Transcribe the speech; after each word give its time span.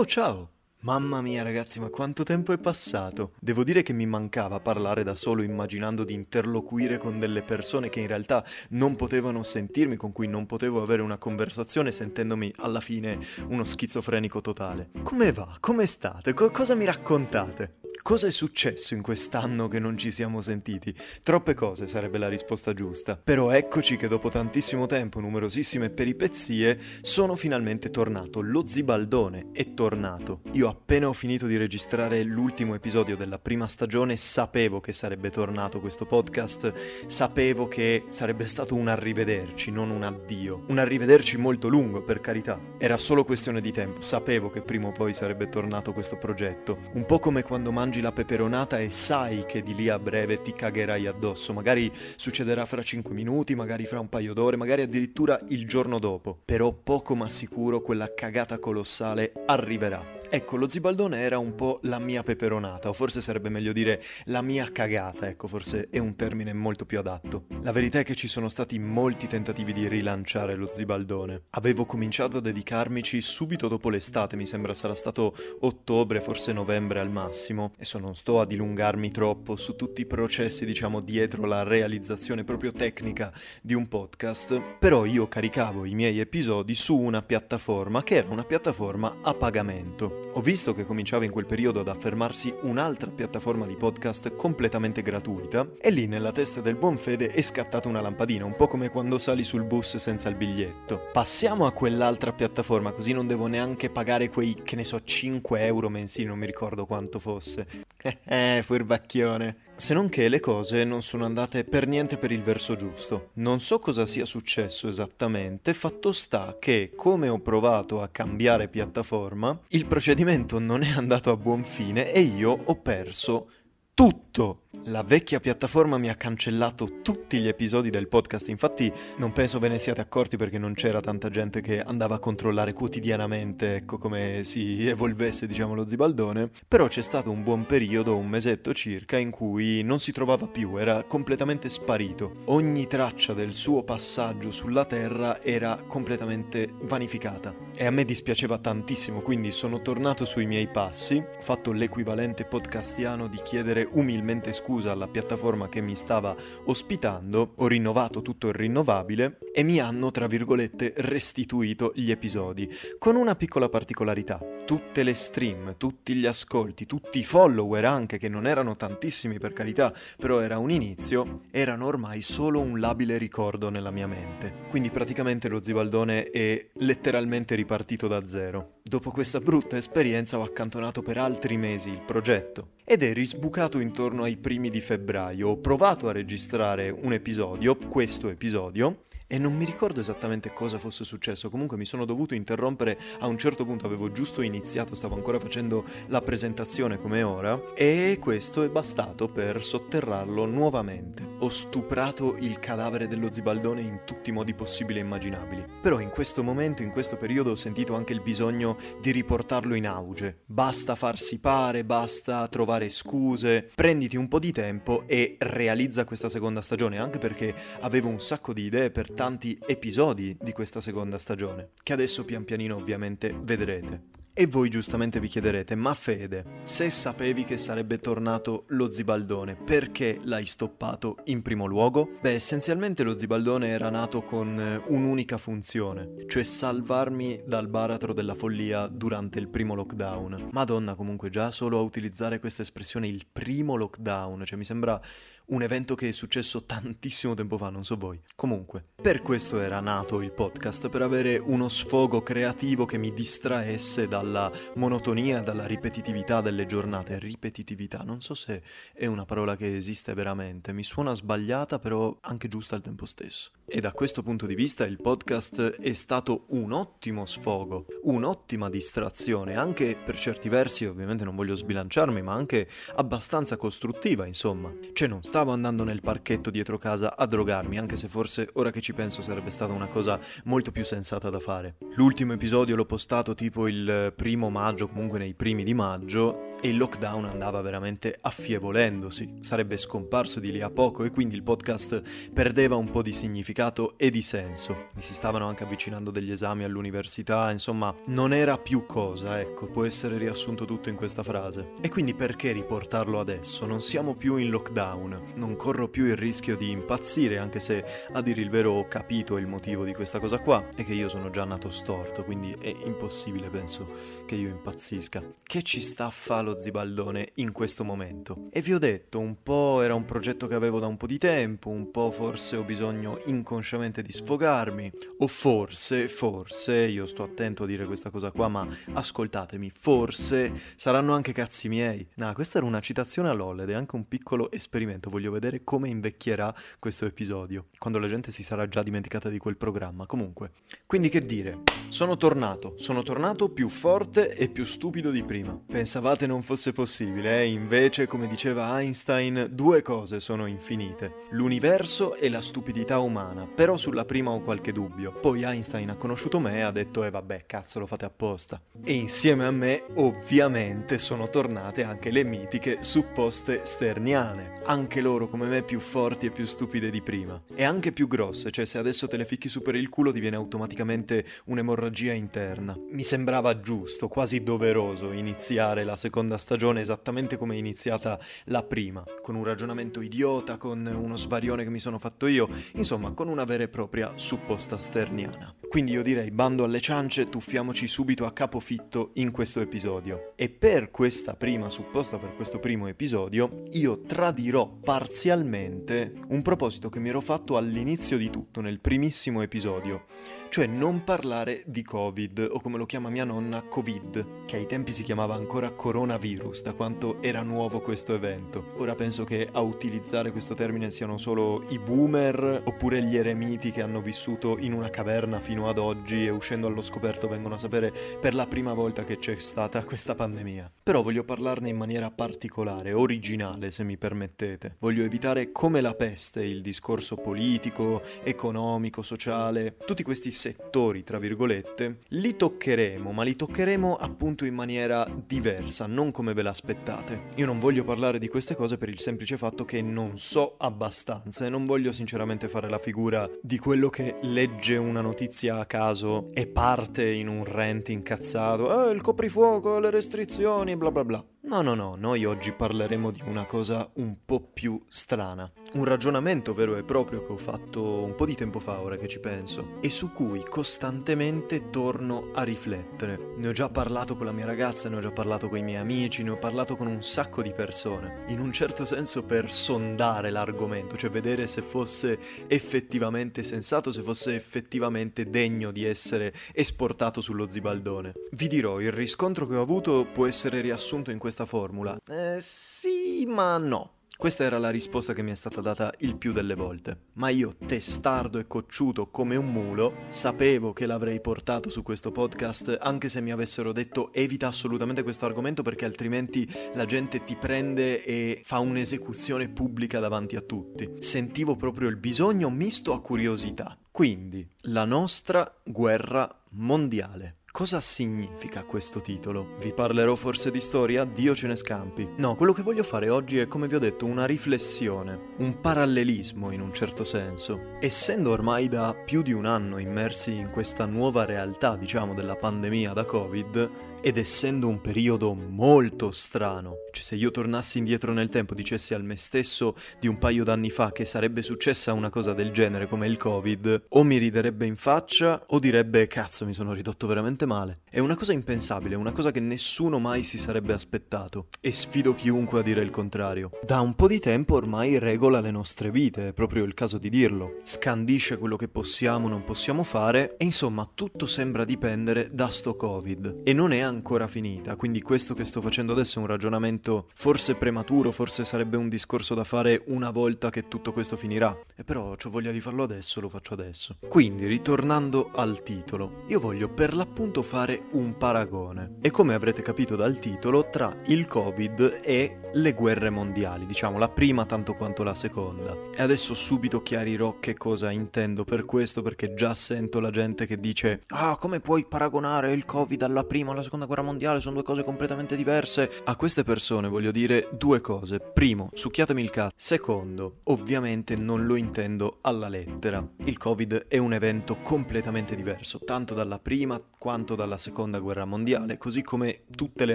Oh 0.00 0.04
ciao! 0.04 0.57
Mamma 0.82 1.20
mia 1.22 1.42
ragazzi, 1.42 1.80
ma 1.80 1.88
quanto 1.88 2.22
tempo 2.22 2.52
è 2.52 2.58
passato? 2.58 3.32
Devo 3.40 3.64
dire 3.64 3.82
che 3.82 3.92
mi 3.92 4.06
mancava 4.06 4.60
parlare 4.60 5.02
da 5.02 5.16
solo 5.16 5.42
immaginando 5.42 6.04
di 6.04 6.14
interloquire 6.14 6.98
con 6.98 7.18
delle 7.18 7.42
persone 7.42 7.88
che 7.88 7.98
in 7.98 8.06
realtà 8.06 8.44
non 8.70 8.94
potevano 8.94 9.42
sentirmi, 9.42 9.96
con 9.96 10.12
cui 10.12 10.28
non 10.28 10.46
potevo 10.46 10.80
avere 10.80 11.02
una 11.02 11.18
conversazione 11.18 11.90
sentendomi 11.90 12.52
alla 12.58 12.78
fine 12.78 13.18
uno 13.48 13.64
schizofrenico 13.64 14.40
totale. 14.40 14.90
Come 15.02 15.32
va? 15.32 15.56
Come 15.58 15.84
state? 15.84 16.32
Co- 16.32 16.52
cosa 16.52 16.76
mi 16.76 16.84
raccontate? 16.84 17.78
Cosa 18.00 18.28
è 18.28 18.30
successo 18.30 18.94
in 18.94 19.02
quest'anno 19.02 19.68
che 19.68 19.78
non 19.78 19.98
ci 19.98 20.10
siamo 20.10 20.40
sentiti? 20.40 20.94
Troppe 21.22 21.54
cose 21.54 21.88
sarebbe 21.88 22.16
la 22.16 22.28
risposta 22.28 22.72
giusta. 22.72 23.20
Però 23.22 23.50
eccoci 23.50 23.96
che 23.96 24.08
dopo 24.08 24.30
tantissimo 24.30 24.86
tempo, 24.86 25.20
numerosissime 25.20 25.90
peripezie, 25.90 26.78
sono 27.02 27.34
finalmente 27.34 27.90
tornato. 27.90 28.40
Lo 28.40 28.64
zibaldone 28.64 29.48
è 29.52 29.74
tornato. 29.74 30.40
Io 30.52 30.67
appena 30.68 31.08
ho 31.08 31.12
finito 31.12 31.46
di 31.46 31.56
registrare 31.56 32.22
l'ultimo 32.22 32.74
episodio 32.74 33.16
della 33.16 33.38
prima 33.38 33.68
stagione 33.68 34.16
sapevo 34.16 34.80
che 34.80 34.92
sarebbe 34.92 35.30
tornato 35.30 35.80
questo 35.80 36.06
podcast, 36.06 37.06
sapevo 37.06 37.68
che 37.68 38.04
sarebbe 38.08 38.46
stato 38.46 38.74
un 38.74 38.88
arrivederci, 38.88 39.70
non 39.70 39.90
un 39.90 40.02
addio. 40.02 40.64
Un 40.68 40.78
arrivederci 40.78 41.36
molto 41.36 41.68
lungo, 41.68 42.02
per 42.02 42.20
carità. 42.20 42.58
Era 42.78 42.96
solo 42.96 43.24
questione 43.24 43.60
di 43.60 43.72
tempo, 43.72 44.00
sapevo 44.00 44.50
che 44.50 44.62
prima 44.62 44.88
o 44.88 44.92
poi 44.92 45.12
sarebbe 45.12 45.48
tornato 45.48 45.92
questo 45.92 46.16
progetto. 46.16 46.78
Un 46.92 47.04
po' 47.06 47.18
come 47.18 47.42
quando 47.42 47.72
mangi 47.72 48.00
la 48.00 48.12
peperonata 48.12 48.78
e 48.78 48.90
sai 48.90 49.44
che 49.46 49.62
di 49.62 49.74
lì 49.74 49.88
a 49.88 49.98
breve 49.98 50.42
ti 50.42 50.52
cagherai 50.52 51.06
addosso. 51.06 51.52
Magari 51.52 51.92
succederà 52.16 52.64
fra 52.64 52.82
5 52.82 53.14
minuti, 53.14 53.54
magari 53.54 53.84
fra 53.84 54.00
un 54.00 54.08
paio 54.08 54.34
d'ore, 54.34 54.56
magari 54.56 54.82
addirittura 54.82 55.38
il 55.48 55.66
giorno 55.66 55.98
dopo. 55.98 56.38
Però 56.44 56.72
poco 56.72 57.14
ma 57.14 57.30
sicuro 57.30 57.80
quella 57.80 58.12
cagata 58.14 58.58
colossale 58.58 59.32
arriverà. 59.46 60.17
Ecco, 60.30 60.56
lo 60.56 60.68
zibaldone 60.68 61.20
era 61.20 61.38
un 61.38 61.54
po' 61.54 61.80
la 61.84 61.98
mia 61.98 62.22
peperonata, 62.22 62.90
o 62.90 62.92
forse 62.92 63.22
sarebbe 63.22 63.48
meglio 63.48 63.72
dire 63.72 64.02
la 64.24 64.42
mia 64.42 64.70
cagata, 64.70 65.26
ecco, 65.26 65.48
forse 65.48 65.88
è 65.90 65.96
un 65.96 66.16
termine 66.16 66.52
molto 66.52 66.84
più 66.84 66.98
adatto. 66.98 67.46
La 67.62 67.72
verità 67.72 68.00
è 68.00 68.04
che 68.04 68.14
ci 68.14 68.28
sono 68.28 68.50
stati 68.50 68.78
molti 68.78 69.26
tentativi 69.26 69.72
di 69.72 69.88
rilanciare 69.88 70.54
lo 70.54 70.68
zibaldone. 70.70 71.44
Avevo 71.50 71.86
cominciato 71.86 72.36
a 72.36 72.40
dedicarmici 72.42 73.22
subito 73.22 73.68
dopo 73.68 73.88
l'estate, 73.88 74.36
mi 74.36 74.44
sembra 74.44 74.74
sarà 74.74 74.94
stato 74.94 75.34
ottobre, 75.60 76.20
forse 76.20 76.52
novembre 76.52 77.00
al 77.00 77.10
massimo. 77.10 77.72
Adesso 77.76 77.98
non 77.98 78.14
sto 78.14 78.38
a 78.38 78.44
dilungarmi 78.44 79.10
troppo 79.10 79.56
su 79.56 79.76
tutti 79.76 80.02
i 80.02 80.06
processi, 80.06 80.66
diciamo, 80.66 81.00
dietro 81.00 81.46
la 81.46 81.62
realizzazione 81.62 82.44
proprio 82.44 82.72
tecnica 82.72 83.32
di 83.62 83.72
un 83.72 83.88
podcast, 83.88 84.60
però 84.78 85.06
io 85.06 85.26
caricavo 85.26 85.86
i 85.86 85.94
miei 85.94 86.20
episodi 86.20 86.74
su 86.74 86.98
una 86.98 87.22
piattaforma 87.22 88.02
che 88.02 88.16
era 88.16 88.28
una 88.28 88.44
piattaforma 88.44 89.20
a 89.22 89.32
pagamento. 89.32 90.17
Ho 90.34 90.40
visto 90.40 90.74
che 90.74 90.84
cominciava 90.84 91.24
in 91.24 91.30
quel 91.30 91.46
periodo 91.46 91.80
ad 91.80 91.88
affermarsi 91.88 92.54
un'altra 92.62 93.10
piattaforma 93.10 93.66
di 93.66 93.74
podcast 93.74 94.34
completamente 94.36 95.02
gratuita 95.02 95.68
e 95.80 95.90
lì 95.90 96.06
nella 96.06 96.32
testa 96.32 96.60
del 96.60 96.76
buon 96.76 96.96
fede 96.96 97.28
è 97.28 97.42
scattata 97.42 97.88
una 97.88 98.00
lampadina, 98.00 98.44
un 98.44 98.54
po' 98.54 98.68
come 98.68 98.88
quando 98.88 99.18
sali 99.18 99.42
sul 99.42 99.64
bus 99.64 99.96
senza 99.96 100.28
il 100.28 100.36
biglietto. 100.36 101.08
Passiamo 101.12 101.66
a 101.66 101.72
quell'altra 101.72 102.32
piattaforma 102.32 102.92
così 102.92 103.12
non 103.12 103.26
devo 103.26 103.46
neanche 103.46 103.90
pagare 103.90 104.28
quei, 104.28 104.60
che 104.62 104.76
ne 104.76 104.84
so, 104.84 105.02
5 105.02 105.64
euro 105.64 105.88
mensili, 105.88 106.26
non 106.26 106.38
mi 106.38 106.46
ricordo 106.46 106.86
quanto 106.86 107.18
fosse. 107.18 107.66
Eh, 108.30 108.62
furbacchione. 108.62 109.67
Se 109.78 109.94
non 109.94 110.08
che 110.08 110.28
le 110.28 110.40
cose 110.40 110.82
non 110.82 111.02
sono 111.02 111.24
andate 111.24 111.62
per 111.62 111.86
niente 111.86 112.18
per 112.18 112.32
il 112.32 112.42
verso 112.42 112.74
giusto. 112.74 113.30
Non 113.34 113.60
so 113.60 113.78
cosa 113.78 114.06
sia 114.06 114.24
successo 114.24 114.88
esattamente, 114.88 115.72
fatto 115.72 116.10
sta 116.10 116.56
che, 116.58 116.90
come 116.96 117.28
ho 117.28 117.38
provato 117.38 118.02
a 118.02 118.08
cambiare 118.08 118.66
piattaforma, 118.66 119.56
il 119.68 119.86
procedimento 119.86 120.58
non 120.58 120.82
è 120.82 120.90
andato 120.90 121.30
a 121.30 121.36
buon 121.36 121.62
fine 121.62 122.12
e 122.12 122.22
io 122.22 122.58
ho 122.64 122.74
perso 122.74 123.50
tutto. 123.94 124.62
La 124.86 125.02
vecchia 125.02 125.38
piattaforma 125.38 125.98
mi 125.98 126.08
ha 126.08 126.14
cancellato 126.14 127.00
tutti 127.02 127.38
gli 127.40 127.48
episodi 127.48 127.90
del 127.90 128.08
podcast, 128.08 128.48
infatti 128.48 128.90
non 129.16 129.32
penso 129.32 129.58
ve 129.58 129.68
ne 129.68 129.78
siate 129.78 130.00
accorti 130.00 130.38
perché 130.38 130.58
non 130.58 130.72
c'era 130.72 131.00
tanta 131.00 131.28
gente 131.28 131.60
che 131.60 131.82
andava 131.82 132.14
a 132.14 132.18
controllare 132.18 132.72
quotidianamente, 132.72 133.76
ecco 133.76 133.98
come 133.98 134.42
si 134.44 134.88
evolvesse 134.88 135.46
diciamo 135.46 135.74
lo 135.74 135.86
zibaldone, 135.86 136.50
però 136.66 136.88
c'è 136.88 137.02
stato 137.02 137.30
un 137.30 137.42
buon 137.42 137.66
periodo, 137.66 138.16
un 138.16 138.28
mesetto 138.28 138.72
circa, 138.72 139.18
in 139.18 139.30
cui 139.30 139.82
non 139.82 139.98
si 140.00 140.10
trovava 140.10 140.46
più, 140.46 140.78
era 140.78 141.04
completamente 141.04 141.68
sparito. 141.68 142.36
Ogni 142.46 142.86
traccia 142.86 143.34
del 143.34 143.52
suo 143.52 143.82
passaggio 143.82 144.50
sulla 144.50 144.86
Terra 144.86 145.42
era 145.42 145.82
completamente 145.86 146.68
vanificata 146.82 147.67
e 147.80 147.86
a 147.86 147.92
me 147.92 148.04
dispiaceva 148.04 148.58
tantissimo, 148.58 149.20
quindi 149.20 149.52
sono 149.52 149.80
tornato 149.80 150.24
sui 150.24 150.46
miei 150.46 150.66
passi, 150.66 151.16
ho 151.16 151.40
fatto 151.40 151.70
l'equivalente 151.70 152.44
podcastiano 152.44 153.28
di 153.28 153.38
chiedere 153.40 153.86
umilmente 153.92 154.52
scusa 154.52 154.90
alla 154.90 155.06
piattaforma 155.06 155.68
che 155.68 155.80
mi 155.80 155.94
stava 155.94 156.34
ospitando, 156.64 157.52
ho 157.54 157.68
rinnovato 157.68 158.20
tutto 158.20 158.48
il 158.48 158.54
rinnovabile 158.54 159.38
e 159.52 159.62
mi 159.62 159.78
hanno, 159.78 160.10
tra 160.10 160.26
virgolette, 160.26 160.92
restituito 160.96 161.92
gli 161.94 162.10
episodi, 162.10 162.68
con 162.98 163.14
una 163.14 163.36
piccola 163.36 163.68
particolarità. 163.68 164.40
Tutte 164.66 165.04
le 165.04 165.14
stream, 165.14 165.76
tutti 165.76 166.14
gli 166.14 166.26
ascolti, 166.26 166.84
tutti 166.84 167.20
i 167.20 167.24
follower 167.24 167.84
anche, 167.84 168.18
che 168.18 168.28
non 168.28 168.46
erano 168.46 168.76
tantissimi 168.76 169.38
per 169.38 169.52
carità, 169.52 169.94
però 170.16 170.40
era 170.40 170.58
un 170.58 170.70
inizio, 170.70 171.42
erano 171.52 171.86
ormai 171.86 172.22
solo 172.22 172.60
un 172.60 172.80
labile 172.80 173.18
ricordo 173.18 173.70
nella 173.70 173.92
mia 173.92 174.08
mente. 174.08 174.52
Quindi 174.68 174.90
praticamente 174.90 175.48
lo 175.48 175.62
Zibaldone 175.62 176.24
è 176.24 176.68
letteralmente 176.74 177.54
ripartito 177.68 178.08
da 178.08 178.26
zero. 178.26 178.78
Dopo 178.82 179.10
questa 179.10 179.40
brutta 179.40 179.76
esperienza 179.76 180.38
ho 180.38 180.42
accantonato 180.42 181.02
per 181.02 181.18
altri 181.18 181.58
mesi 181.58 181.90
il 181.90 182.00
progetto 182.00 182.77
ed 182.90 183.02
è 183.02 183.12
risbucato 183.12 183.80
intorno 183.80 184.22
ai 184.22 184.38
primi 184.38 184.70
di 184.70 184.80
febbraio. 184.80 185.50
Ho 185.50 185.58
provato 185.58 186.08
a 186.08 186.12
registrare 186.12 186.88
un 186.88 187.12
episodio, 187.12 187.76
questo 187.76 188.30
episodio, 188.30 189.02
e 189.30 189.36
non 189.36 189.54
mi 189.54 189.66
ricordo 189.66 190.00
esattamente 190.00 190.54
cosa 190.54 190.78
fosse 190.78 191.04
successo, 191.04 191.50
comunque 191.50 191.76
mi 191.76 191.84
sono 191.84 192.06
dovuto 192.06 192.34
interrompere 192.34 192.98
a 193.18 193.26
un 193.26 193.36
certo 193.36 193.66
punto, 193.66 193.84
avevo 193.84 194.10
giusto 194.10 194.40
iniziato, 194.40 194.94
stavo 194.94 195.16
ancora 195.16 195.38
facendo 195.38 195.84
la 196.06 196.22
presentazione 196.22 196.98
come 196.98 197.22
ora 197.22 197.74
e 197.74 198.16
questo 198.18 198.62
è 198.62 198.70
bastato 198.70 199.28
per 199.28 199.62
sotterrarlo 199.62 200.46
nuovamente. 200.46 201.36
Ho 201.40 201.50
stuprato 201.50 202.36
il 202.38 202.58
cadavere 202.58 203.06
dello 203.06 203.30
zibaldone 203.30 203.82
in 203.82 204.00
tutti 204.06 204.30
i 204.30 204.32
modi 204.32 204.54
possibili 204.54 204.98
e 204.98 205.02
immaginabili. 205.02 205.64
Però 205.82 206.00
in 206.00 206.08
questo 206.08 206.42
momento, 206.42 206.82
in 206.82 206.90
questo 206.90 207.16
periodo 207.16 207.50
ho 207.50 207.54
sentito 207.54 207.94
anche 207.94 208.14
il 208.14 208.22
bisogno 208.22 208.78
di 208.98 209.10
riportarlo 209.10 209.74
in 209.74 209.86
auge. 209.86 210.38
Basta 210.46 210.94
farsi 210.94 211.38
pare, 211.38 211.84
basta 211.84 212.48
trovare 212.48 212.77
scuse, 212.88 213.70
prenditi 213.74 214.16
un 214.16 214.28
po' 214.28 214.38
di 214.38 214.52
tempo 214.52 215.02
e 215.08 215.36
realizza 215.40 216.04
questa 216.04 216.28
seconda 216.28 216.60
stagione, 216.60 216.98
anche 216.98 217.18
perché 217.18 217.52
avevo 217.80 218.08
un 218.08 218.20
sacco 218.20 218.52
di 218.52 218.62
idee 218.62 218.92
per 218.92 219.10
tanti 219.10 219.58
episodi 219.66 220.36
di 220.40 220.52
questa 220.52 220.80
seconda 220.80 221.18
stagione, 221.18 221.70
che 221.82 221.92
adesso 221.92 222.24
pian 222.24 222.44
pianino 222.44 222.76
ovviamente 222.76 223.34
vedrete. 223.36 224.17
E 224.40 224.46
voi 224.46 224.68
giustamente 224.68 225.18
vi 225.18 225.26
chiederete, 225.26 225.74
ma 225.74 225.92
Fede, 225.94 226.60
se 226.62 226.90
sapevi 226.90 227.42
che 227.42 227.56
sarebbe 227.56 227.98
tornato 227.98 228.66
lo 228.68 228.88
zibaldone, 228.88 229.56
perché 229.56 230.20
l'hai 230.22 230.46
stoppato 230.46 231.16
in 231.24 231.42
primo 231.42 231.66
luogo? 231.66 232.08
Beh, 232.20 232.34
essenzialmente 232.34 233.02
lo 233.02 233.18
zibaldone 233.18 233.66
era 233.66 233.90
nato 233.90 234.22
con 234.22 234.60
eh, 234.60 234.80
un'unica 234.94 235.38
funzione, 235.38 236.14
cioè 236.28 236.44
salvarmi 236.44 237.42
dal 237.46 237.66
baratro 237.66 238.12
della 238.12 238.36
follia 238.36 238.86
durante 238.86 239.40
il 239.40 239.48
primo 239.48 239.74
lockdown. 239.74 240.50
Madonna, 240.52 240.94
comunque 240.94 241.30
già 241.30 241.50
solo 241.50 241.80
a 241.80 241.82
utilizzare 241.82 242.38
questa 242.38 242.62
espressione 242.62 243.08
il 243.08 243.26
primo 243.26 243.74
lockdown, 243.74 244.44
cioè 244.44 244.56
mi 244.56 244.64
sembra 244.64 245.00
un 245.48 245.62
evento 245.62 245.94
che 245.94 246.08
è 246.08 246.12
successo 246.12 246.64
tantissimo 246.64 247.34
tempo 247.34 247.56
fa, 247.56 247.70
non 247.70 247.84
so 247.84 247.96
voi. 247.96 248.20
Comunque, 248.34 248.84
per 249.00 249.22
questo 249.22 249.60
era 249.60 249.80
nato 249.80 250.20
il 250.20 250.32
podcast, 250.32 250.88
per 250.88 251.02
avere 251.02 251.38
uno 251.38 251.68
sfogo 251.68 252.22
creativo 252.22 252.84
che 252.84 252.98
mi 252.98 253.12
distraesse 253.14 254.08
dalla 254.08 254.50
monotonia, 254.74 255.40
dalla 255.40 255.66
ripetitività 255.66 256.40
delle 256.40 256.66
giornate. 256.66 257.18
Ripetitività, 257.18 258.02
non 258.04 258.20
so 258.20 258.34
se 258.34 258.62
è 258.92 259.06
una 259.06 259.24
parola 259.24 259.56
che 259.56 259.74
esiste 259.74 260.12
veramente, 260.12 260.72
mi 260.72 260.82
suona 260.82 261.14
sbagliata 261.14 261.78
però 261.78 262.16
anche 262.20 262.48
giusta 262.48 262.74
al 262.74 262.82
tempo 262.82 263.06
stesso. 263.06 263.52
E 263.70 263.80
da 263.80 263.92
questo 263.92 264.22
punto 264.22 264.46
di 264.46 264.54
vista 264.54 264.84
il 264.84 265.00
podcast 265.00 265.80
è 265.80 265.92
stato 265.92 266.44
un 266.48 266.72
ottimo 266.72 267.26
sfogo, 267.26 267.86
un'ottima 268.02 268.68
distrazione, 268.70 269.56
anche 269.56 269.96
per 269.96 270.18
certi 270.18 270.48
versi, 270.48 270.86
ovviamente 270.86 271.24
non 271.24 271.36
voglio 271.36 271.54
sbilanciarmi, 271.54 272.22
ma 272.22 272.32
anche 272.32 272.68
abbastanza 272.96 273.56
costruttiva, 273.56 274.26
insomma. 274.26 274.72
Cioè 274.92 275.08
non 275.08 275.22
sta 275.22 275.37
stavo 275.38 275.52
andando 275.52 275.84
nel 275.84 276.00
parchetto 276.00 276.50
dietro 276.50 276.78
casa 276.78 277.16
a 277.16 277.24
drogarmi, 277.24 277.78
anche 277.78 277.94
se 277.94 278.08
forse 278.08 278.48
ora 278.54 278.72
che 278.72 278.80
ci 278.80 278.92
penso 278.92 279.22
sarebbe 279.22 279.50
stata 279.50 279.72
una 279.72 279.86
cosa 279.86 280.18
molto 280.46 280.72
più 280.72 280.84
sensata 280.84 281.30
da 281.30 281.38
fare. 281.38 281.76
L'ultimo 281.94 282.32
episodio 282.32 282.74
l'ho 282.74 282.84
postato 282.84 283.36
tipo 283.36 283.68
il 283.68 284.12
primo 284.16 284.50
maggio, 284.50 284.88
comunque 284.88 285.20
nei 285.20 285.34
primi 285.34 285.62
di 285.62 285.74
maggio, 285.74 286.48
e 286.60 286.70
il 286.70 286.76
lockdown 286.76 287.24
andava 287.24 287.60
veramente 287.60 288.16
affievolendosi, 288.20 289.36
sarebbe 289.40 289.76
scomparso 289.76 290.40
di 290.40 290.50
lì 290.50 290.60
a 290.60 290.70
poco 290.70 291.04
e 291.04 291.10
quindi 291.10 291.36
il 291.36 291.44
podcast 291.44 292.30
perdeva 292.32 292.74
un 292.74 292.90
po' 292.90 293.02
di 293.02 293.12
significato 293.12 293.94
e 293.96 294.10
di 294.10 294.22
senso. 294.22 294.88
Mi 294.94 295.02
si 295.02 295.14
stavano 295.14 295.46
anche 295.46 295.62
avvicinando 295.62 296.10
degli 296.10 296.32
esami 296.32 296.64
all'università, 296.64 297.50
insomma, 297.52 297.94
non 298.06 298.32
era 298.32 298.58
più 298.58 298.86
cosa, 298.86 299.38
ecco, 299.40 299.68
può 299.68 299.84
essere 299.84 300.18
riassunto 300.18 300.64
tutto 300.64 300.88
in 300.88 300.96
questa 300.96 301.22
frase. 301.22 301.74
E 301.80 301.88
quindi 301.88 302.14
perché 302.14 302.50
riportarlo 302.50 303.20
adesso? 303.20 303.64
Non 303.64 303.80
siamo 303.80 304.16
più 304.16 304.36
in 304.36 304.50
lockdown, 304.50 305.27
non 305.34 305.56
corro 305.56 305.88
più 305.88 306.06
il 306.06 306.16
rischio 306.16 306.56
di 306.56 306.70
impazzire, 306.70 307.38
anche 307.38 307.60
se 307.60 307.84
a 308.12 308.20
dire 308.22 308.40
il 308.40 308.50
vero 308.50 308.72
ho 308.72 308.88
capito 308.88 309.36
il 309.36 309.46
motivo 309.46 309.84
di 309.84 309.94
questa 309.94 310.18
cosa 310.18 310.38
qua 310.38 310.66
e 310.76 310.84
che 310.84 310.94
io 310.94 311.08
sono 311.08 311.30
già 311.30 311.44
nato 311.44 311.70
storto, 311.70 312.24
quindi 312.24 312.54
è 312.58 312.74
impossibile, 312.84 313.48
penso, 313.50 313.88
che 314.26 314.34
io 314.34 314.48
impazzisca. 314.48 315.22
Che 315.42 315.62
ci 315.62 315.80
sta 315.80 316.06
a 316.06 316.10
fare 316.10 316.44
lo 316.44 316.58
Zibaldone 316.58 317.30
in 317.34 317.52
questo 317.52 317.84
momento. 317.84 318.48
E 318.50 318.60
vi 318.60 318.74
ho 318.74 318.78
detto, 318.78 319.18
un 319.18 319.42
po' 319.42 319.82
era 319.82 319.94
un 319.94 320.04
progetto 320.04 320.46
che 320.46 320.54
avevo 320.54 320.78
da 320.78 320.86
un 320.86 320.96
po' 320.96 321.06
di 321.06 321.18
tempo, 321.18 321.68
un 321.68 321.90
po' 321.90 322.10
forse 322.10 322.56
ho 322.56 322.62
bisogno 322.62 323.20
inconsciamente 323.26 324.02
di 324.02 324.12
sfogarmi, 324.12 324.92
o 325.18 325.26
forse, 325.26 326.08
forse, 326.08 326.74
io 326.74 327.06
sto 327.06 327.22
attento 327.22 327.64
a 327.64 327.66
dire 327.66 327.86
questa 327.86 328.10
cosa 328.10 328.30
qua, 328.30 328.48
ma 328.48 328.66
ascoltatemi, 328.92 329.70
forse 329.70 330.52
saranno 330.76 331.14
anche 331.14 331.32
cazzi 331.32 331.68
miei. 331.68 332.06
Ah, 332.18 332.32
questa 332.32 332.58
era 332.58 332.66
una 332.66 332.80
citazione 332.80 333.28
a 333.28 333.32
LOL 333.32 333.60
ed 333.60 333.70
è 333.70 333.74
anche 333.74 333.96
un 333.96 334.06
piccolo 334.06 334.50
esperimento, 334.50 335.10
voglio 335.18 335.32
vedere 335.32 335.64
come 335.64 335.88
invecchierà 335.88 336.54
questo 336.78 337.04
episodio, 337.04 337.66
quando 337.76 337.98
la 337.98 338.06
gente 338.06 338.30
si 338.30 338.44
sarà 338.44 338.68
già 338.68 338.84
dimenticata 338.84 339.28
di 339.28 339.38
quel 339.38 339.56
programma. 339.56 340.06
Comunque, 340.06 340.52
quindi 340.86 341.08
che 341.08 341.26
dire, 341.26 341.62
sono 341.88 342.16
tornato, 342.16 342.74
sono 342.76 343.02
tornato 343.02 343.48
più 343.48 343.68
forte 343.68 344.34
e 344.34 344.48
più 344.48 344.62
stupido 344.64 345.10
di 345.10 345.24
prima. 345.24 345.60
Pensavate 345.66 346.28
non 346.28 346.42
fosse 346.42 346.72
possibile, 346.72 347.40
eh? 347.40 347.46
invece, 347.46 348.06
come 348.06 348.28
diceva 348.28 348.78
Einstein, 348.80 349.48
due 349.50 349.82
cose 349.82 350.20
sono 350.20 350.46
infinite, 350.46 351.24
l'universo 351.30 352.14
e 352.14 352.28
la 352.30 352.40
stupidità 352.40 353.00
umana, 353.00 353.46
però 353.46 353.76
sulla 353.76 354.04
prima 354.04 354.30
ho 354.30 354.40
qualche 354.40 354.70
dubbio. 354.70 355.12
Poi 355.12 355.42
Einstein 355.42 355.90
ha 355.90 355.96
conosciuto 355.96 356.38
me 356.38 356.58
e 356.58 356.60
ha 356.60 356.70
detto, 356.70 357.02
eh 357.02 357.10
vabbè, 357.10 357.44
cazzo, 357.46 357.80
lo 357.80 357.86
fate 357.86 358.04
apposta. 358.04 358.60
E 358.84 358.92
insieme 358.92 359.46
a 359.46 359.50
me, 359.50 359.82
ovviamente, 359.96 360.96
sono 360.96 361.28
tornate 361.28 361.82
anche 361.82 362.12
le 362.12 362.22
mitiche 362.22 362.84
supposte 362.84 363.62
sterniane, 363.64 364.60
anche 364.64 365.00
loro 365.08 365.26
come 365.26 365.46
me 365.46 365.62
più 365.62 365.80
forti 365.80 366.26
e 366.26 366.30
più 366.30 366.44
stupide 366.44 366.90
di 366.90 367.00
prima. 367.00 367.40
E 367.54 367.64
anche 367.64 367.92
più 367.92 368.06
grosse, 368.06 368.50
cioè 368.50 368.66
se 368.66 368.76
adesso 368.76 369.08
te 369.08 369.16
le 369.16 369.24
ficchi 369.24 369.48
su 369.48 369.62
per 369.62 369.74
il 369.74 369.88
culo 369.88 370.12
ti 370.12 370.20
viene 370.20 370.36
automaticamente 370.36 371.24
un'emorragia 371.46 372.12
interna. 372.12 372.78
Mi 372.90 373.02
sembrava 373.02 373.58
giusto, 373.60 374.08
quasi 374.08 374.42
doveroso, 374.42 375.10
iniziare 375.10 375.82
la 375.84 375.96
seconda 375.96 376.36
stagione 376.36 376.82
esattamente 376.82 377.38
come 377.38 377.54
è 377.54 377.58
iniziata 377.58 378.20
la 378.46 378.62
prima, 378.62 379.02
con 379.22 379.34
un 379.34 379.44
ragionamento 379.44 380.02
idiota, 380.02 380.58
con 380.58 380.84
uno 380.84 381.16
svarione 381.16 381.64
che 381.64 381.70
mi 381.70 381.78
sono 381.78 381.98
fatto 381.98 382.26
io, 382.26 382.46
insomma 382.74 383.12
con 383.12 383.28
una 383.28 383.44
vera 383.44 383.62
e 383.62 383.68
propria 383.68 384.12
supposta 384.16 384.76
sterniana. 384.76 385.57
Quindi 385.68 385.92
io 385.92 386.02
direi 386.02 386.30
bando 386.30 386.64
alle 386.64 386.80
ciance, 386.80 387.28
tuffiamoci 387.28 387.86
subito 387.86 388.24
a 388.24 388.32
capofitto 388.32 389.10
in 389.14 389.30
questo 389.30 389.60
episodio. 389.60 390.32
E 390.34 390.48
per 390.48 390.90
questa 390.90 391.34
prima 391.34 391.68
supposta, 391.68 392.16
per 392.16 392.34
questo 392.34 392.58
primo 392.58 392.86
episodio, 392.86 393.64
io 393.72 394.00
tradirò 394.00 394.66
parzialmente 394.66 396.14
un 396.28 396.40
proposito 396.40 396.88
che 396.88 397.00
mi 397.00 397.10
ero 397.10 397.20
fatto 397.20 397.58
all'inizio 397.58 398.16
di 398.16 398.30
tutto, 398.30 398.62
nel 398.62 398.80
primissimo 398.80 399.42
episodio, 399.42 400.06
cioè 400.48 400.66
non 400.66 401.04
parlare 401.04 401.62
di 401.66 401.82
Covid, 401.82 402.48
o 402.50 402.60
come 402.60 402.78
lo 402.78 402.86
chiama 402.86 403.10
mia 403.10 403.24
nonna, 403.24 403.62
Covid, 403.62 404.44
che 404.46 404.56
ai 404.56 404.66
tempi 404.66 404.92
si 404.92 405.02
chiamava 405.02 405.34
ancora 405.34 405.70
coronavirus, 405.70 406.62
da 406.62 406.72
quanto 406.72 407.20
era 407.22 407.42
nuovo 407.42 407.80
questo 407.80 408.14
evento. 408.14 408.72
Ora 408.78 408.94
penso 408.94 409.24
che 409.24 409.48
a 409.52 409.60
utilizzare 409.60 410.30
questo 410.30 410.54
termine 410.54 410.90
siano 410.90 411.18
solo 411.18 411.64
i 411.68 411.78
boomer, 411.78 412.62
oppure 412.64 413.02
gli 413.02 413.16
eremiti 413.16 413.70
che 413.70 413.82
hanno 413.82 414.00
vissuto 414.00 414.56
in 414.58 414.72
una 414.72 414.88
caverna 414.90 415.38
fino 415.38 415.68
ad 415.68 415.78
oggi 415.78 416.24
e 416.24 416.30
uscendo 416.30 416.66
allo 416.66 416.82
scoperto 416.82 417.28
vengono 417.28 417.56
a 417.56 417.58
sapere 417.58 417.92
per 418.20 418.34
la 418.34 418.46
prima 418.46 418.72
volta 418.72 419.04
che 419.04 419.18
c'è 419.18 419.38
stata 419.38 419.84
questa 419.84 420.14
pandemia. 420.14 420.72
Però 420.82 421.02
voglio 421.02 421.24
parlarne 421.24 421.68
in 421.68 421.76
maniera 421.76 422.10
particolare, 422.10 422.92
originale 422.92 423.70
se 423.70 423.84
mi 423.84 423.98
permettete. 423.98 424.76
Voglio 424.78 425.04
evitare 425.04 425.52
come 425.52 425.80
la 425.82 425.94
peste 425.94 426.42
il 426.42 426.62
discorso 426.62 427.16
politico, 427.16 428.02
economico, 428.22 429.02
sociale, 429.02 429.76
tutti 429.84 430.02
questi 430.02 430.30
settori, 430.38 431.02
tra 431.02 431.18
virgolette, 431.18 431.98
li 432.10 432.36
toccheremo, 432.36 433.10
ma 433.10 433.24
li 433.24 433.34
toccheremo 433.34 433.96
appunto 433.96 434.44
in 434.44 434.54
maniera 434.54 435.04
diversa, 435.26 435.86
non 435.86 436.12
come 436.12 436.32
ve 436.32 436.42
l'aspettate. 436.42 437.30
Io 437.34 437.46
non 437.46 437.58
voglio 437.58 437.82
parlare 437.82 438.20
di 438.20 438.28
queste 438.28 438.54
cose 438.54 438.78
per 438.78 438.88
il 438.88 439.00
semplice 439.00 439.36
fatto 439.36 439.64
che 439.64 439.82
non 439.82 440.16
so 440.16 440.54
abbastanza 440.58 441.44
e 441.44 441.48
non 441.48 441.64
voglio 441.64 441.90
sinceramente 441.90 442.46
fare 442.46 442.70
la 442.70 442.78
figura 442.78 443.28
di 443.42 443.58
quello 443.58 443.90
che 443.90 444.14
legge 444.22 444.76
una 444.76 445.00
notizia 445.00 445.58
a 445.58 445.66
caso 445.66 446.28
e 446.32 446.46
parte 446.46 447.10
in 447.10 447.26
un 447.26 447.44
rant 447.44 447.88
incazzato, 447.88 448.88
eh, 448.88 448.92
il 448.92 449.00
coprifuoco, 449.00 449.80
le 449.80 449.90
restrizioni, 449.90 450.76
bla 450.76 450.92
bla 450.92 451.04
bla. 451.04 451.24
No, 451.48 451.62
no, 451.62 451.72
no, 451.72 451.94
noi 451.96 452.26
oggi 452.26 452.52
parleremo 452.52 453.10
di 453.10 453.22
una 453.24 453.46
cosa 453.46 453.88
un 453.94 454.18
po' 454.26 454.38
più 454.52 454.78
strana. 454.90 455.50
Un 455.72 455.84
ragionamento 455.84 456.52
vero 456.52 456.76
e 456.76 456.82
proprio 456.82 457.24
che 457.24 457.32
ho 457.32 457.38
fatto 457.38 458.02
un 458.02 458.14
po' 458.14 458.26
di 458.26 458.34
tempo 458.34 458.58
fa, 458.58 458.82
ora 458.82 458.96
che 458.98 459.08
ci 459.08 459.18
penso, 459.18 459.78
e 459.80 459.88
su 459.88 460.12
cui 460.12 460.44
costantemente 460.46 461.70
torno 461.70 462.32
a 462.34 462.42
riflettere. 462.42 463.32
Ne 463.36 463.48
ho 463.48 463.52
già 463.52 463.70
parlato 463.70 464.14
con 464.14 464.26
la 464.26 464.32
mia 464.32 464.44
ragazza, 464.44 464.90
ne 464.90 464.96
ho 464.96 465.00
già 465.00 465.10
parlato 465.10 465.48
con 465.48 465.56
i 465.56 465.62
miei 465.62 465.78
amici, 465.78 466.22
ne 466.22 466.30
ho 466.30 466.36
parlato 466.36 466.76
con 466.76 466.86
un 466.86 467.02
sacco 467.02 467.40
di 467.40 467.52
persone. 467.52 468.24
In 468.28 468.40
un 468.40 468.52
certo 468.52 468.84
senso 468.84 469.24
per 469.24 469.50
sondare 469.50 470.30
l'argomento, 470.30 470.96
cioè 470.96 471.08
vedere 471.08 471.46
se 471.46 471.62
fosse 471.62 472.18
effettivamente 472.46 473.42
sensato, 473.42 473.90
se 473.90 474.02
fosse 474.02 474.34
effettivamente 474.34 475.30
degno 475.30 475.70
di 475.70 475.86
essere 475.86 476.34
esportato 476.52 477.22
sullo 477.22 477.48
zibaldone. 477.48 478.12
Vi 478.32 478.48
dirò, 478.48 478.80
il 478.80 478.92
riscontro 478.92 479.46
che 479.46 479.56
ho 479.56 479.62
avuto 479.62 480.06
può 480.12 480.26
essere 480.26 480.60
riassunto 480.60 481.10
in 481.10 481.18
questa 481.18 481.36
questa 481.38 481.44
formula? 481.46 481.96
Eh, 482.08 482.36
sì, 482.40 483.24
ma 483.26 483.56
no. 483.58 483.92
Questa 484.16 484.42
era 484.42 484.58
la 484.58 484.70
risposta 484.70 485.12
che 485.12 485.22
mi 485.22 485.30
è 485.30 485.36
stata 485.36 485.60
data 485.60 485.92
il 485.98 486.16
più 486.16 486.32
delle 486.32 486.56
volte. 486.56 487.02
Ma 487.12 487.28
io, 487.28 487.54
testardo 487.54 488.40
e 488.40 488.48
cocciuto 488.48 489.10
come 489.10 489.36
un 489.36 489.52
mulo, 489.52 489.94
sapevo 490.08 490.72
che 490.72 490.86
l'avrei 490.86 491.20
portato 491.20 491.70
su 491.70 491.84
questo 491.84 492.10
podcast 492.10 492.76
anche 492.80 493.08
se 493.08 493.20
mi 493.20 493.30
avessero 493.30 493.70
detto 493.70 494.12
evita 494.12 494.48
assolutamente 494.48 495.04
questo 495.04 495.26
argomento 495.26 495.62
perché 495.62 495.84
altrimenti 495.84 496.52
la 496.74 496.84
gente 496.84 497.22
ti 497.22 497.36
prende 497.36 498.02
e 498.02 498.40
fa 498.42 498.58
un'esecuzione 498.58 499.48
pubblica 499.48 500.00
davanti 500.00 500.34
a 500.34 500.40
tutti. 500.40 500.96
Sentivo 500.98 501.54
proprio 501.54 501.88
il 501.88 501.96
bisogno 501.96 502.50
misto 502.50 502.92
a 502.92 503.00
curiosità. 503.00 503.78
Quindi, 503.92 504.44
la 504.62 504.84
nostra 504.84 505.60
guerra 505.62 506.28
mondiale. 506.50 507.37
Cosa 507.58 507.80
significa 507.80 508.62
questo 508.62 509.00
titolo? 509.00 509.56
Vi 509.58 509.72
parlerò 509.72 510.14
forse 510.14 510.52
di 510.52 510.60
storia? 510.60 511.02
Dio 511.02 511.34
ce 511.34 511.48
ne 511.48 511.56
scampi. 511.56 512.08
No, 512.18 512.36
quello 512.36 512.52
che 512.52 512.62
voglio 512.62 512.84
fare 512.84 513.08
oggi 513.08 513.38
è, 513.38 513.48
come 513.48 513.66
vi 513.66 513.74
ho 513.74 513.80
detto, 513.80 514.06
una 514.06 514.26
riflessione, 514.26 515.32
un 515.38 515.60
parallelismo 515.60 516.52
in 516.52 516.60
un 516.60 516.72
certo 516.72 517.02
senso. 517.02 517.76
Essendo 517.80 518.30
ormai 518.30 518.68
da 518.68 518.94
più 518.94 519.22
di 519.22 519.32
un 519.32 519.44
anno 519.44 519.78
immersi 519.78 520.36
in 520.36 520.50
questa 520.50 520.86
nuova 520.86 521.24
realtà, 521.24 521.74
diciamo, 521.74 522.14
della 522.14 522.36
pandemia 522.36 522.92
da 522.92 523.04
Covid, 523.04 523.70
ed 524.00 524.16
essendo 524.16 524.68
un 524.68 524.80
periodo 524.80 525.34
molto 525.34 526.10
strano, 526.10 526.76
cioè 526.92 527.02
se 527.02 527.14
io 527.16 527.30
tornassi 527.30 527.78
indietro 527.78 528.12
nel 528.12 528.28
tempo 528.28 528.54
dicessi 528.54 528.94
al 528.94 529.04
me 529.04 529.16
stesso 529.16 529.74
di 529.98 530.06
un 530.06 530.18
paio 530.18 530.44
d'anni 530.44 530.70
fa 530.70 530.92
che 530.92 531.04
sarebbe 531.04 531.42
successa 531.42 531.92
una 531.92 532.10
cosa 532.10 532.32
del 532.32 532.50
genere 532.50 532.86
come 532.86 533.06
il 533.06 533.16
Covid, 533.16 533.84
o 533.90 534.02
mi 534.02 534.16
riderebbe 534.16 534.66
in 534.66 534.76
faccia 534.76 535.44
o 535.48 535.58
direbbe 535.58 536.06
cazzo 536.06 536.44
mi 536.44 536.52
sono 536.52 536.72
ridotto 536.72 537.06
veramente 537.06 537.46
male. 537.46 537.80
È 537.90 537.98
una 537.98 538.14
cosa 538.14 538.32
impensabile, 538.32 538.94
una 538.94 539.12
cosa 539.12 539.30
che 539.30 539.40
nessuno 539.40 539.98
mai 539.98 540.22
si 540.22 540.38
sarebbe 540.38 540.72
aspettato 540.72 541.48
e 541.60 541.72
sfido 541.72 542.14
chiunque 542.14 542.60
a 542.60 542.62
dire 542.62 542.82
il 542.82 542.90
contrario. 542.90 543.50
Da 543.64 543.80
un 543.80 543.94
po' 543.94 544.06
di 544.08 544.20
tempo 544.20 544.54
ormai 544.54 544.98
regola 544.98 545.40
le 545.40 545.50
nostre 545.50 545.90
vite, 545.90 546.28
è 546.28 546.32
proprio 546.32 546.64
il 546.64 546.74
caso 546.74 546.98
di 546.98 547.08
dirlo. 547.08 547.60
Scandisce 547.62 548.38
quello 548.38 548.56
che 548.56 548.68
possiamo 548.68 549.26
o 549.26 549.30
non 549.30 549.44
possiamo 549.44 549.82
fare 549.82 550.36
e 550.36 550.44
insomma 550.44 550.88
tutto 550.94 551.26
sembra 551.26 551.64
dipendere 551.64 552.30
da 552.32 552.48
sto 552.48 552.76
Covid 552.76 553.40
e 553.44 553.52
non 553.52 553.72
è 553.72 553.80
ancora 553.88 554.26
finita, 554.26 554.76
quindi 554.76 555.02
questo 555.02 555.34
che 555.34 555.44
sto 555.44 555.60
facendo 555.60 555.92
adesso 555.92 556.18
è 556.18 556.22
un 556.22 556.28
ragionamento 556.28 557.08
forse 557.14 557.54
prematuro, 557.54 558.10
forse 558.10 558.44
sarebbe 558.44 558.76
un 558.76 558.88
discorso 558.88 559.34
da 559.34 559.44
fare 559.44 559.82
una 559.86 560.10
volta 560.10 560.50
che 560.50 560.68
tutto 560.68 560.92
questo 560.92 561.16
finirà, 561.16 561.58
e 561.74 561.84
però 561.84 562.12
ho 562.12 562.30
voglia 562.30 562.52
di 562.52 562.60
farlo 562.60 562.82
adesso, 562.82 563.20
lo 563.20 563.28
faccio 563.28 563.54
adesso. 563.54 563.96
Quindi, 564.08 564.46
ritornando 564.46 565.30
al 565.34 565.62
titolo, 565.62 566.24
io 566.28 566.40
voglio 566.40 566.68
per 566.68 566.94
l'appunto 566.94 567.42
fare 567.42 567.86
un 567.92 568.16
paragone, 568.16 568.96
e 569.00 569.10
come 569.10 569.34
avrete 569.34 569.62
capito 569.62 569.96
dal 569.96 570.18
titolo, 570.18 570.68
tra 570.70 570.94
il 571.06 571.26
Covid 571.26 572.00
e 572.02 572.47
le 572.54 572.72
guerre 572.72 573.10
mondiali, 573.10 573.66
diciamo 573.66 573.98
la 573.98 574.08
prima 574.08 574.46
tanto 574.46 574.74
quanto 574.74 575.02
la 575.02 575.14
seconda. 575.14 575.76
E 575.94 576.02
adesso 576.02 576.32
subito 576.34 576.82
chiarirò 576.82 577.38
che 577.40 577.54
cosa 577.54 577.90
intendo 577.90 578.44
per 578.44 578.64
questo 578.64 579.02
perché 579.02 579.34
già 579.34 579.54
sento 579.54 580.00
la 580.00 580.10
gente 580.10 580.46
che 580.46 580.58
dice 580.58 581.02
"Ah, 581.08 581.36
come 581.36 581.60
puoi 581.60 581.84
paragonare 581.86 582.52
il 582.52 582.64
Covid 582.64 583.02
alla 583.02 583.24
prima 583.24 583.50
o 583.50 583.52
alla 583.52 583.62
seconda 583.62 583.86
guerra 583.86 584.02
mondiale? 584.02 584.40
Sono 584.40 584.54
due 584.54 584.64
cose 584.64 584.82
completamente 584.82 585.36
diverse". 585.36 585.90
A 586.04 586.16
queste 586.16 586.42
persone 586.42 586.88
voglio 586.88 587.10
dire 587.10 587.48
due 587.52 587.80
cose. 587.80 588.18
Primo, 588.18 588.70
succhiatemi 588.72 589.20
il 589.22 589.30
cazzo. 589.30 589.54
Secondo, 589.56 590.38
ovviamente 590.44 591.16
non 591.16 591.44
lo 591.44 591.54
intendo 591.54 592.18
alla 592.22 592.48
lettera. 592.48 593.06
Il 593.24 593.36
Covid 593.36 593.86
è 593.88 593.98
un 593.98 594.14
evento 594.14 594.58
completamente 594.62 595.36
diverso, 595.36 595.80
tanto 595.84 596.14
dalla 596.14 596.38
prima 596.38 596.80
quanto 596.98 597.34
dalla 597.34 597.58
seconda 597.58 597.98
guerra 597.98 598.24
mondiale, 598.24 598.78
così 598.78 599.02
come 599.02 599.42
tutte 599.54 599.84
le 599.84 599.94